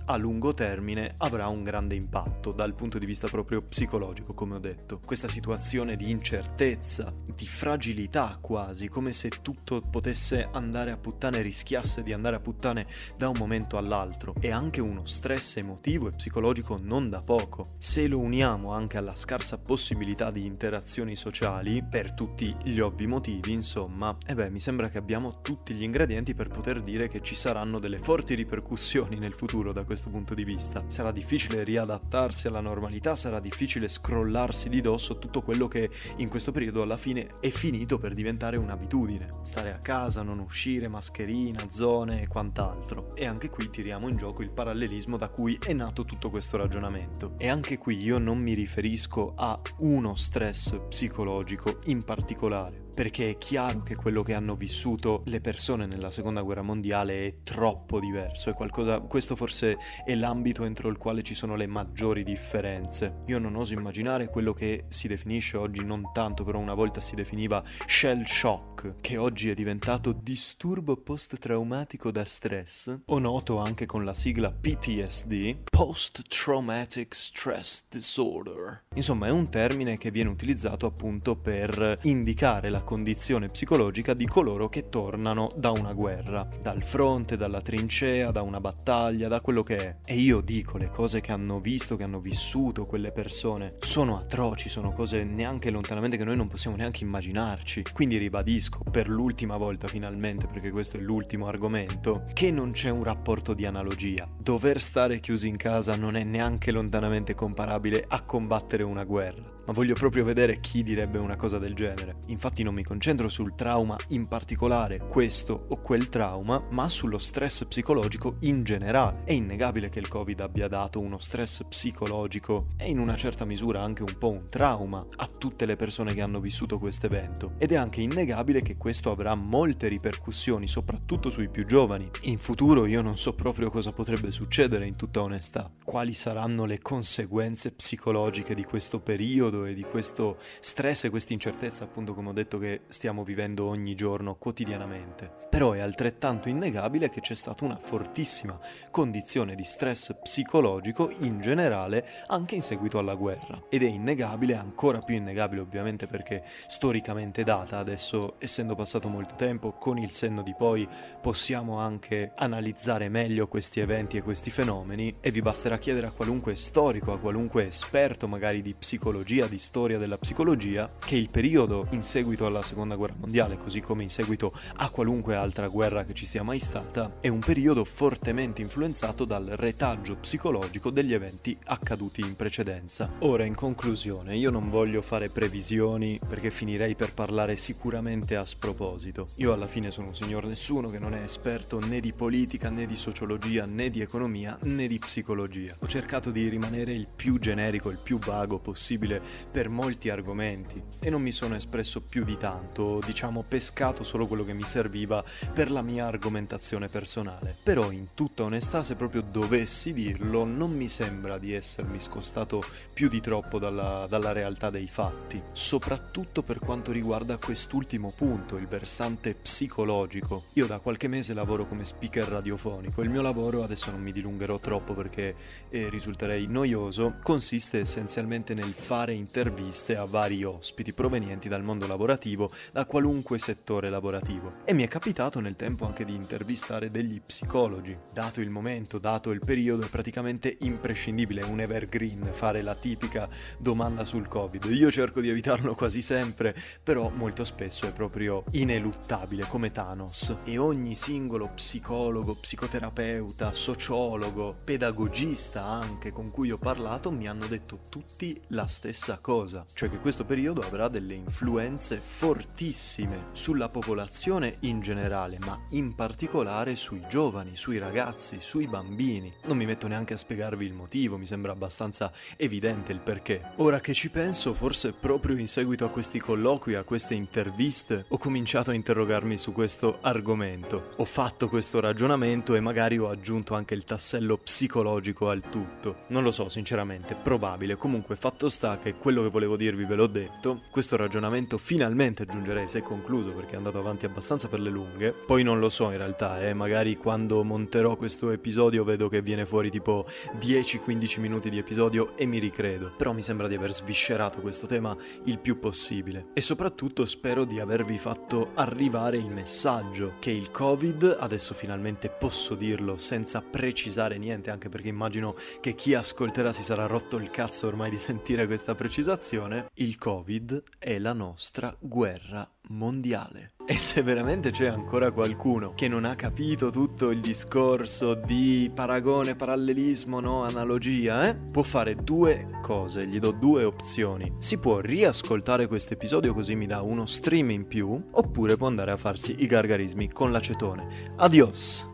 a 0.06 0.18
lungo 0.18 0.54
termine 0.54 1.16
avrà 1.18 1.48
un 1.48 1.64
grande 1.64 1.96
impatto 1.96 2.52
dal 2.52 2.74
punto 2.74 2.98
di 2.98 3.06
vista 3.06 3.28
proprio 3.28 3.62
psicologico, 3.62 4.34
come 4.34 4.56
ho 4.56 4.60
detto. 4.60 5.00
Questa 5.04 5.28
situazione 5.28 5.96
di 5.96 6.10
incertezza, 6.10 7.14
di 7.26 7.46
fragilità 7.46 8.38
quasi, 8.42 8.88
come 8.88 9.12
se 9.12 9.30
tutto 9.42 9.82
potesse 9.82 10.48
andare 10.52 10.92
a 10.92 10.98
puttane, 10.98 11.42
rischiasse 11.42 12.04
di 12.04 12.14
andare 12.14 12.38
a 12.38 12.40
puttane 12.40 12.86
da 13.18 13.30
un 13.30 13.36
momento 13.38 13.78
all'altro, 13.78 14.34
e 14.40 14.52
anche 14.52 14.82
uno 14.82 15.06
stress 15.06 15.58
emotivo 15.58 16.08
e 16.08 16.12
psicologico 16.12 16.80
non 16.82 17.10
da 17.10 17.20
poco. 17.20 17.76
Se 17.78 18.08
lo 18.08 18.20
uniamo 18.20 18.72
anche 18.72 18.98
alla 18.98 19.16
scarsa 19.16 19.58
possibilità 19.58 20.32
di 20.32 20.46
interazioni 20.46 21.16
sociali, 21.16 21.84
per 21.84 22.14
tutti 22.14 22.56
gli 22.64 22.80
ovvi 22.80 23.08
motivi, 23.08 23.52
insomma, 23.52 24.18
e 24.26 24.36
beh, 24.36 24.50
mi 24.50 24.60
sembra 24.60 24.90
che 24.90 24.98
abbiamo 24.98 25.42
tutti 25.42 25.74
gli 25.74 25.84
ingredienti 25.84 26.34
per 26.34 26.48
poter 26.50 26.82
dire 26.82 27.08
che 27.08 27.22
ci 27.22 27.36
saranno 27.36 27.80
delle 27.80 28.00
forti 28.00 28.36
ripercussioni 28.36 29.18
nel 29.24 29.34
futuro 29.34 29.72
da 29.72 29.86
questo 29.86 30.10
punto 30.10 30.34
di 30.34 30.44
vista. 30.44 30.84
Sarà 30.88 31.12
difficile 31.12 31.64
riadattarsi 31.64 32.48
alla 32.48 32.60
normalità, 32.60 33.16
sarà 33.16 33.40
difficile 33.40 33.88
scrollarsi 33.88 34.68
di 34.68 34.82
dosso 34.82 35.18
tutto 35.18 35.42
quello 35.42 35.68
che 35.68 35.90
in 36.18 36.28
questo 36.28 36.52
periodo 36.52 36.82
alla 36.82 36.98
fine 36.98 37.36
è 37.40 37.50
finito 37.50 37.98
per 37.98 38.14
diventare 38.14 38.58
un'abitudine. 38.58 39.30
Stare 39.44 39.72
a 39.72 39.80
casa, 39.80 40.22
non 40.22 40.40
uscire, 40.40 40.90
mascherina, 40.90 41.68
zone 41.70 42.22
e 42.22 42.28
quant'altro. 42.28 43.16
E 43.16 43.26
anche 43.26 43.50
qui 43.50 43.70
tiriamo 43.70 44.10
in 44.10 44.18
gioco 44.18 44.42
il 44.42 44.52
parallelismo 44.52 45.16
da 45.18 45.30
cui 45.30 45.58
è 45.66 45.72
nato 45.72 46.04
tutto 46.04 46.30
questo 46.30 46.58
ragionamento. 46.58 47.36
E 47.38 47.48
anche 47.48 47.78
qui 47.78 48.04
io 48.04 48.18
non 48.18 48.40
mi 48.40 48.54
riferisco 48.54 49.34
a 49.36 49.60
uno 49.78 50.16
stress 50.16 50.78
psicologico 50.90 51.80
in 51.86 52.04
particolare 52.04 52.83
perché 52.94 53.32
è 53.32 53.38
chiaro 53.38 53.82
che 53.84 53.96
quello 53.96 54.24
che 54.24 54.34
hanno 54.34 54.56
vissuto 54.56 55.24
le 55.26 55.42
persone 55.42 55.86
nella 55.86 56.12
seconda 56.12 56.42
guerra 56.42 56.62
mondiale 56.62 57.26
è 57.26 57.36
troppo 57.44 58.00
diverso, 58.00 58.50
è 58.50 58.54
qualcosa, 58.54 59.00
questo 59.00 59.36
forse 59.36 59.78
è 60.06 60.14
l'ambito 60.16 60.64
entro 60.64 60.90
il 60.90 60.98
quale 60.98 61.24
ci 61.24 61.34
sono 61.34 61.56
le 61.56 61.68
maggiori 61.68 62.24
differenze. 62.24 63.22
Io 63.28 63.40
non 63.40 63.56
oso 63.56 63.74
immaginare 63.74 64.28
quello 64.28 64.54
che 64.54 64.86
si 64.90 65.08
definisce 65.08 65.58
oggi 65.58 65.84
non 65.84 66.12
tanto, 66.14 66.44
però 66.44 66.60
una 66.60 66.74
volta 66.74 67.02
si 67.02 67.16
definiva 67.16 67.64
shell 67.86 68.24
shock, 68.24 68.96
che 69.02 69.18
oggi 69.18 69.50
è 69.50 69.54
diventato 69.54 70.12
disturbo 70.12 70.98
post-traumatico 70.98 72.12
da 72.12 72.26
stress, 72.26 72.96
o 73.06 73.20
noto 73.20 73.58
anche 73.58 73.86
con 73.86 74.06
la 74.06 74.14
sigla 74.14 74.52
PTSD, 74.52 75.64
Post 75.70 76.22
Traumatic 76.28 77.14
Stress 77.16 77.86
Disorder. 77.90 78.84
Insomma, 78.96 79.28
è 79.28 79.32
un 79.32 79.50
termine 79.50 79.98
che 79.98 80.12
viene 80.12 80.30
utilizzato 80.30 80.86
appunto 80.86 81.36
per 81.36 82.00
indicare 82.04 82.70
la 82.70 82.83
condizione 82.84 83.48
psicologica 83.48 84.14
di 84.14 84.28
coloro 84.28 84.70
che 84.70 84.90
tornano 84.90 85.50
da 85.56 85.72
una 85.72 85.94
guerra, 85.94 86.48
dal 86.62 86.84
fronte, 86.84 87.38
dalla 87.38 87.62
trincea, 87.62 88.32
da 88.32 88.42
una 88.42 88.60
battaglia, 88.60 89.28
da 89.28 89.42
quello 89.42 89.64
che 89.64 89.78
è. 89.78 89.96
E 90.06 90.16
io 90.16 90.42
dico, 90.42 90.78
le 90.78 90.90
cose 90.90 91.22
che 91.22 91.32
hanno 91.32 91.60
visto, 91.60 91.96
che 91.96 92.04
hanno 92.04 92.20
vissuto 92.20 92.86
quelle 92.86 93.12
persone, 93.12 93.76
sono 93.80 94.18
atroci, 94.18 94.70
sono 94.70 94.92
cose 94.92 95.24
neanche 95.24 95.70
lontanamente 95.70 96.18
che 96.18 96.24
noi 96.24 96.36
non 96.36 96.48
possiamo 96.48 96.76
neanche 96.76 97.04
immaginarci. 97.04 97.84
Quindi 97.94 98.18
ribadisco 98.18 98.84
per 98.92 99.08
l'ultima 99.08 99.58
volta 99.58 99.88
finalmente, 99.88 100.48
perché 100.48 100.72
questo 100.72 100.98
è 100.98 101.00
l'ultimo 101.00 101.48
argomento, 101.48 102.26
che 102.34 102.52
non 102.52 102.72
c'è 102.72 102.90
un 102.90 103.04
rapporto 103.04 103.54
di 103.54 103.66
analogia. 103.66 104.28
Dover 104.38 104.82
stare 104.82 105.20
chiusi 105.20 105.48
in 105.48 105.58
casa 105.58 105.96
non 105.96 106.16
è 106.16 106.24
neanche 106.24 106.72
lontanamente 106.72 107.34
comparabile 107.34 108.04
a 108.08 108.22
combattere 108.24 108.84
una 108.84 109.04
guerra 109.04 109.53
ma 109.66 109.74
voglio 109.74 109.94
proprio 109.94 110.24
vedere 110.24 110.60
chi 110.60 110.84
direbbe 110.84 111.18
una 111.18 111.36
cosa 111.36 111.58
del 111.58 111.74
genere. 111.74 112.16
Infatti 112.28 112.64
non 112.64 112.74
mi 112.74 112.84
concentro 112.84 113.30
sul 113.30 113.56
trauma 113.56 113.98
in 114.10 114.28
particolare, 114.28 115.00
questo 115.08 115.66
o 115.70 115.78
quel 115.78 116.10
trauma, 116.10 116.62
ma 116.70 116.90
sullo 116.90 117.18
stress 117.18 117.66
psicologico 117.66 118.38
in 118.42 118.64
generale. 118.64 119.22
È 119.24 119.32
innegabile 119.32 119.90
che 119.90 120.00
il 120.00 120.08
Covid 120.08 120.40
abbia 120.42 120.68
dato 120.68 121.00
uno 121.00 121.18
stress 121.18 121.64
psicologico 121.64 122.68
e 122.78 122.90
in 122.90 123.00
una 123.00 123.16
certa 123.16 123.46
misura 123.46 123.82
anche 123.82 124.04
un 124.04 124.18
po' 124.18 124.30
un 124.30 124.50
trauma 124.50 125.06
a 125.16 125.28
tutte 125.28 125.66
le 125.66 125.76
persone 125.76 126.14
che 126.14 126.22
hanno 126.22 126.40
vissuto 126.40 126.80
questo 126.80 127.06
evento. 127.06 127.54
Ed 127.58 127.72
è 127.72 127.76
anche 127.76 128.02
innegabile 128.02 128.62
che 128.62 128.78
questo 128.78 129.12
avrà 129.12 129.36
molte 129.36 129.88
ripercussioni, 129.88 130.68
soprattutto 130.68 131.30
sui 131.30 131.50
più 131.50 131.66
giovani. 131.66 132.10
In 132.24 132.38
futuro 132.38 132.86
io 132.86 133.02
non 133.02 133.18
so 133.18 133.34
proprio 133.34 133.70
cosa 133.70 133.92
potrebbe 133.92 134.32
succedere 134.32 134.86
in 134.86 134.96
tutta 134.96 135.22
onestà. 135.22 135.72
Quali 135.84 136.14
saranno 136.14 136.66
le 136.66 136.82
conseguenze 136.82 137.72
psicologiche 137.72 138.56
di 138.56 138.64
questo 138.64 139.00
periodo? 139.00 139.53
Periodo 139.54 139.66
e 139.66 139.74
di 139.74 139.84
questo 139.84 140.38
stress 140.60 141.06
e 141.06 141.10
questa 141.10 141.34
incertezza, 141.34 141.84
appunto 141.84 142.14
come 142.14 142.30
ho 142.30 142.34
detto, 142.34 142.58
che 142.58 142.82
stiamo 142.88 143.24
vivendo 143.24 143.66
ogni 143.66 143.94
giorno, 143.94 144.36
quotidianamente. 144.36 145.43
Però 145.54 145.74
è 145.74 145.82
altrettanto 145.82 146.50
innegabile 146.50 147.12
che 147.12 147.22
c'è 147.22 147.36
stata 147.36 147.64
una 147.64 147.78
fortissima 147.78 148.58
condizione 148.90 149.54
di 149.54 149.64
stress 149.64 150.16
psicologico 150.20 151.12
in 151.20 151.42
generale 151.42 152.08
anche 152.26 152.56
in 152.56 152.64
seguito 152.64 152.98
alla 152.98 153.14
guerra. 153.14 153.62
Ed 153.70 153.84
è 153.84 153.88
innegabile, 153.88 154.56
ancora 154.56 155.02
più 155.02 155.14
innegabile 155.14 155.62
ovviamente 155.62 156.08
perché 156.08 156.44
storicamente 156.66 157.44
data, 157.44 157.78
adesso 157.78 158.38
essendo 158.40 158.74
passato 158.74 159.10
molto 159.10 159.36
tempo, 159.36 159.74
con 159.74 160.00
il 160.00 160.10
senno 160.10 160.42
di 160.42 160.56
poi 160.58 160.88
possiamo 161.22 161.78
anche 161.78 162.32
analizzare 162.34 163.08
meglio 163.08 163.48
questi 163.48 163.80
eventi 163.80 164.18
e 164.18 164.24
questi 164.24 164.50
fenomeni 164.50 165.18
e 165.20 165.30
vi 165.30 165.44
basterà 165.44 165.78
chiedere 165.78 166.08
a 166.08 166.12
qualunque 166.12 166.56
storico, 166.56 167.14
a 167.14 167.20
qualunque 167.20 167.68
esperto 167.68 168.28
magari 168.28 168.64
di 168.64 168.74
psicologia, 168.74 169.46
di 169.46 169.60
storia 169.60 170.00
della 170.00 170.18
psicologia, 170.18 170.90
che 171.06 171.16
il 171.16 171.30
periodo 171.30 171.86
in 171.92 172.02
seguito 172.02 172.48
alla 172.48 172.64
seconda 172.64 172.96
guerra 172.96 173.18
mondiale, 173.20 173.60
così 173.60 173.82
come 173.82 174.02
in 174.02 174.10
seguito 174.10 174.52
a 174.78 174.90
qualunque 174.90 175.42
altra 175.44 175.68
guerra 175.68 176.06
che 176.06 176.14
ci 176.14 176.26
sia 176.26 176.42
mai 176.42 176.60
stata, 176.60 177.18
è 177.20 177.28
un 177.28 177.40
periodo 177.40 177.84
fortemente 177.84 178.62
influenzato 178.62 179.26
dal 179.26 179.46
retaggio 179.46 180.16
psicologico 180.16 180.90
degli 180.90 181.14
eventi 181.14 181.58
accaduti 181.66 182.22
in 182.22 182.36
precedenza. 182.36 183.10
Ora, 183.20 183.44
in 183.44 183.54
conclusione, 183.54 184.36
io 184.38 184.50
non 184.50 184.70
voglio 184.70 185.02
fare 185.02 185.30
previsioni 185.30 186.20
perché 186.26 186.50
finirei 186.50 186.96
per 186.96 187.14
parlare 187.14 187.56
sicuramente 187.56 188.36
a 188.36 188.46
sproposito. 188.46 189.30
Io 189.36 189.52
alla 189.52 189.68
fine 189.68 189.92
sono 189.92 190.08
un 190.08 190.16
signor 190.16 190.46
nessuno 190.46 190.90
che 190.90 191.00
non 191.00 191.14
è 191.14 191.22
esperto 191.22 191.80
né 191.80 192.00
di 192.00 192.14
politica 192.14 192.70
né 192.70 192.86
di 192.86 192.96
sociologia 192.96 193.66
né 193.66 193.90
di 193.90 194.02
economia 194.02 194.58
né 194.62 194.88
di 194.88 195.00
psicologia. 195.00 195.76
Ho 195.80 195.88
cercato 195.88 196.32
di 196.32 196.48
rimanere 196.48 196.94
il 196.94 197.08
più 197.14 197.38
generico, 197.38 197.90
il 197.90 198.00
più 198.02 198.18
vago 198.18 198.60
possibile 198.60 199.22
per 199.52 199.68
molti 199.68 200.10
argomenti 200.10 200.82
e 201.00 201.10
non 201.10 201.22
mi 201.22 201.32
sono 201.32 201.56
espresso 201.56 202.02
più 202.02 202.24
di 202.24 202.38
tanto, 202.38 203.02
diciamo 203.06 203.44
pescato 203.46 204.04
solo 204.04 204.26
quello 204.26 204.46
che 204.46 204.54
mi 204.54 204.64
serviva 204.64 205.24
per 205.54 205.72
la 205.72 205.82
mia 205.82 206.06
argomentazione 206.06 206.88
personale. 206.88 207.56
Però 207.64 207.92
in 207.92 208.08
tutta 208.14 208.44
onestà 208.44 208.84
se 208.84 208.96
proprio 208.96 209.22
dovessi 209.22 209.94
dirlo 209.94 210.44
non 210.44 210.72
mi 210.72 210.90
sembra 210.90 211.38
di 211.38 211.54
essermi 211.54 212.00
scostato 212.00 212.64
più 212.94 213.10
di 213.10 213.22
troppo 213.22 213.60
dalla, 213.60 214.06
dalla 214.08 214.32
realtà 214.32 214.70
dei 214.70 214.88
fatti, 214.88 215.42
soprattutto 215.52 216.42
per 216.44 216.60
quanto 216.60 216.92
riguarda 216.92 217.38
quest'ultimo 217.38 218.12
punto, 218.16 218.58
il 218.58 218.68
versante 218.68 219.34
psicologico. 219.34 220.46
Io 220.54 220.66
da 220.66 220.80
qualche 220.80 221.08
mese 221.08 221.34
lavoro 221.34 221.68
come 221.68 221.86
speaker 221.86 222.28
radiofonico, 222.28 223.02
il 223.02 223.10
mio 223.10 223.22
lavoro, 223.22 223.64
adesso 223.64 223.92
non 223.92 224.02
mi 224.02 224.12
dilungherò 224.12 224.60
troppo 224.60 224.94
perché 224.94 225.36
eh, 225.70 225.90
risulterei 225.90 226.48
noioso, 226.48 227.16
consiste 227.22 227.80
essenzialmente 227.80 228.54
nel 228.54 228.74
fare 228.74 229.14
interviste 229.14 229.96
a 229.96 230.06
vari 230.06 230.44
ospiti 230.44 230.94
provenienti 230.94 231.50
dal 231.50 231.64
mondo 231.64 231.88
lavorativo, 231.88 232.52
da 232.72 232.86
qualunque 232.86 233.40
settore 233.40 233.90
lavorativo. 233.90 234.62
E 234.66 234.74
mi 234.74 234.84
è 234.84 234.88
capitato 234.88 235.23
nel 235.40 235.56
tempo 235.56 235.86
anche 235.86 236.06
di 236.06 236.14
intervistare 236.14 236.92
degli 236.92 237.22
psicologi. 237.22 237.98
Dato 238.12 238.42
il 238.42 238.50
momento, 238.50 238.98
dato 239.00 239.32
il 239.32 239.42
periodo, 239.44 239.86
è 239.86 239.90
praticamente 239.90 240.58
imprescindibile, 240.62 241.44
un 241.44 241.60
evergreen, 241.60 242.30
fare 242.32 242.62
la 242.62 242.76
tipica 242.76 243.30
domanda 243.58 244.06
sul 244.06 244.28
Covid. 244.28 244.66
Io 244.66 244.92
cerco 244.92 245.22
di 245.22 245.30
evitarlo 245.30 245.76
quasi 245.76 246.02
sempre, 246.02 246.56
però 246.82 247.10
molto 247.10 247.44
spesso 247.44 247.88
è 247.88 247.94
proprio 247.94 248.44
ineluttabile, 248.52 249.46
come 249.48 249.72
Thanos. 249.72 250.36
E 250.44 250.58
ogni 250.58 250.96
singolo 250.96 251.50
psicologo, 251.54 252.36
psicoterapeuta, 252.36 253.52
sociologo, 253.54 254.56
pedagogista 254.64 255.64
anche 255.64 256.12
con 256.12 256.32
cui 256.32 256.52
ho 256.52 256.58
parlato 256.58 257.12
mi 257.12 257.28
hanno 257.28 257.48
detto 257.48 257.80
tutti 257.90 258.40
la 258.48 258.68
stessa 258.68 259.20
cosa, 259.20 259.66
cioè 259.74 259.90
che 259.90 260.00
questo 260.00 260.26
periodo 260.26 260.62
avrà 260.62 260.88
delle 260.88 261.14
influenze 261.14 261.98
fortissime 261.98 263.26
sulla 263.32 263.70
popolazione 263.70 264.58
in 264.62 264.80
generale, 264.80 265.12
ma 265.14 265.60
in 265.70 265.94
particolare 265.94 266.76
sui 266.76 267.04
giovani, 267.08 267.56
sui 267.56 267.78
ragazzi, 267.78 268.38
sui 268.40 268.68
bambini. 268.68 269.32
Non 269.46 269.58
mi 269.58 269.66
metto 269.66 269.88
neanche 269.88 270.16
a 270.16 270.18
spiegarvi 270.18 270.66
il 270.66 270.74
motivo, 270.74 271.20
mi 271.20 271.28
sembra 271.28 271.52
abbastanza 271.52 272.12
evidente 272.36 272.92
il 272.92 273.00
perché. 273.00 273.52
Ora 273.58 273.80
che 273.80 273.94
ci 273.94 274.10
penso, 274.10 274.56
forse 274.56 274.92
proprio 274.92 275.38
in 275.38 275.48
seguito 275.48 275.86
a 275.86 275.90
questi 275.90 276.20
colloqui, 276.20 276.74
a 276.74 276.84
queste 276.84 277.14
interviste, 277.14 278.06
ho 278.08 278.18
cominciato 278.18 278.72
a 278.72 278.74
interrogarmi 278.74 279.38
su 279.38 279.54
questo 279.54 280.00
argomento. 280.02 280.90
Ho 280.98 281.06
fatto 281.06 281.48
questo 281.48 281.80
ragionamento 281.80 282.56
e 282.56 282.60
magari 282.60 282.98
ho 282.98 283.10
aggiunto 283.10 283.54
anche 283.54 283.76
il 283.76 283.84
tassello 283.84 284.38
psicologico 284.38 285.30
al 285.30 285.48
tutto. 285.48 286.06
Non 286.08 286.24
lo 286.24 286.32
so, 286.32 286.50
sinceramente, 286.50 287.14
probabile. 287.14 287.76
Comunque, 287.76 288.16
fatto 288.16 288.50
sta 288.50 288.80
che 288.80 288.96
quello 288.96 289.22
che 289.22 289.30
volevo 289.30 289.58
dirvi 289.58 289.86
ve 289.86 289.96
l'ho 289.96 290.08
detto. 290.08 290.64
Questo 290.72 290.96
ragionamento 290.96 291.60
finalmente 291.60 292.24
aggiungerei 292.24 292.68
se 292.68 292.82
concluso 292.82 293.32
perché 293.34 293.54
è 293.54 293.58
andato 293.58 293.78
avanti 293.78 294.06
abbastanza 294.06 294.48
per 294.48 294.60
le 294.60 294.72
lunghe. 294.94 295.12
Poi 295.12 295.44
non 295.44 295.60
lo 295.60 295.70
so 295.70 295.92
in 295.92 295.98
realtà, 295.98 296.42
eh, 296.42 296.54
magari 296.54 296.96
quando 296.96 297.44
monterò 297.44 297.96
questo 297.96 298.30
episodio 298.32 298.84
vedo 298.84 299.10
che 299.10 299.22
viene 299.22 299.46
fuori 299.46 299.70
tipo 299.70 300.06
10-15 300.40 301.20
minuti 301.20 301.50
di 301.50 301.58
episodio 301.58 302.16
e 302.16 302.26
mi 302.26 302.40
ricredo. 302.40 302.94
Però 302.96 303.12
mi 303.12 303.24
sembra 303.24 303.48
di 303.48 303.56
aver 303.56 303.74
sviscerato 303.74 304.40
questo 304.42 304.68
tema 304.68 304.96
il 305.26 305.40
più 305.40 305.60
possibile. 305.60 306.28
E 306.34 306.42
soprattutto 306.42 307.06
spero 307.06 307.44
di 307.44 307.60
avervi 307.60 307.98
fatto 307.98 308.52
arrivare 308.54 309.18
il 309.18 309.32
messaggio 309.32 310.14
che 310.20 310.32
il 310.32 310.52
Covid, 310.52 311.18
adesso 311.20 311.54
finalmente 311.54 312.10
posso 312.10 312.56
dirlo 312.56 312.98
senza 312.98 313.42
precisare 313.42 314.18
niente, 314.18 314.52
anche 314.52 314.70
perché 314.70 314.88
immagino 314.88 315.36
che 315.60 315.76
chi 315.76 315.94
ascolterà 315.94 316.52
si 316.52 316.64
sarà 316.64 316.86
rotto 316.86 317.18
il 317.18 317.30
cazzo 317.30 317.68
ormai 317.68 317.90
di 317.90 317.98
sentire 317.98 318.46
questa 318.46 318.76
precisazione, 318.76 319.70
il 319.76 319.98
Covid 319.98 320.64
è 320.78 321.00
la 321.00 321.14
nostra 321.14 321.76
guerra 321.80 322.48
mondiale. 322.70 323.53
E 323.66 323.80
se 323.80 324.02
veramente 324.02 324.52
c'è 324.52 324.68
ancora 324.68 325.10
qualcuno 325.14 325.72
che 325.74 325.88
non 325.88 326.04
ha 326.04 326.16
capito 326.16 326.70
tutto 326.70 327.12
il 327.12 327.22
discorso 327.22 328.14
di 328.14 328.70
paragone, 328.74 329.36
parallelismo, 329.36 330.20
no, 330.20 330.44
analogia, 330.44 331.30
eh, 331.30 331.36
può 331.36 331.64
fare 331.64 331.96
due 331.96 332.46
cose, 332.62 333.08
gli 333.08 333.20
do 333.20 333.32
due 333.32 333.64
opzioni. 333.64 334.34
Si 334.40 334.58
può 334.58 334.80
riascoltare 334.80 335.68
questo 335.68 335.94
episodio 335.94 336.34
così 336.34 336.56
mi 336.56 336.68
dà 336.68 336.82
uno 336.82 337.06
stream 337.06 337.52
in 337.52 337.66
più, 337.66 338.10
oppure 338.12 338.58
può 338.58 338.68
andare 338.68 338.92
a 338.92 338.98
farsi 338.98 339.36
i 339.40 339.46
gargarismi 339.46 340.12
con 340.12 340.34
l'acetone. 340.34 340.88
Adios! 341.16 341.93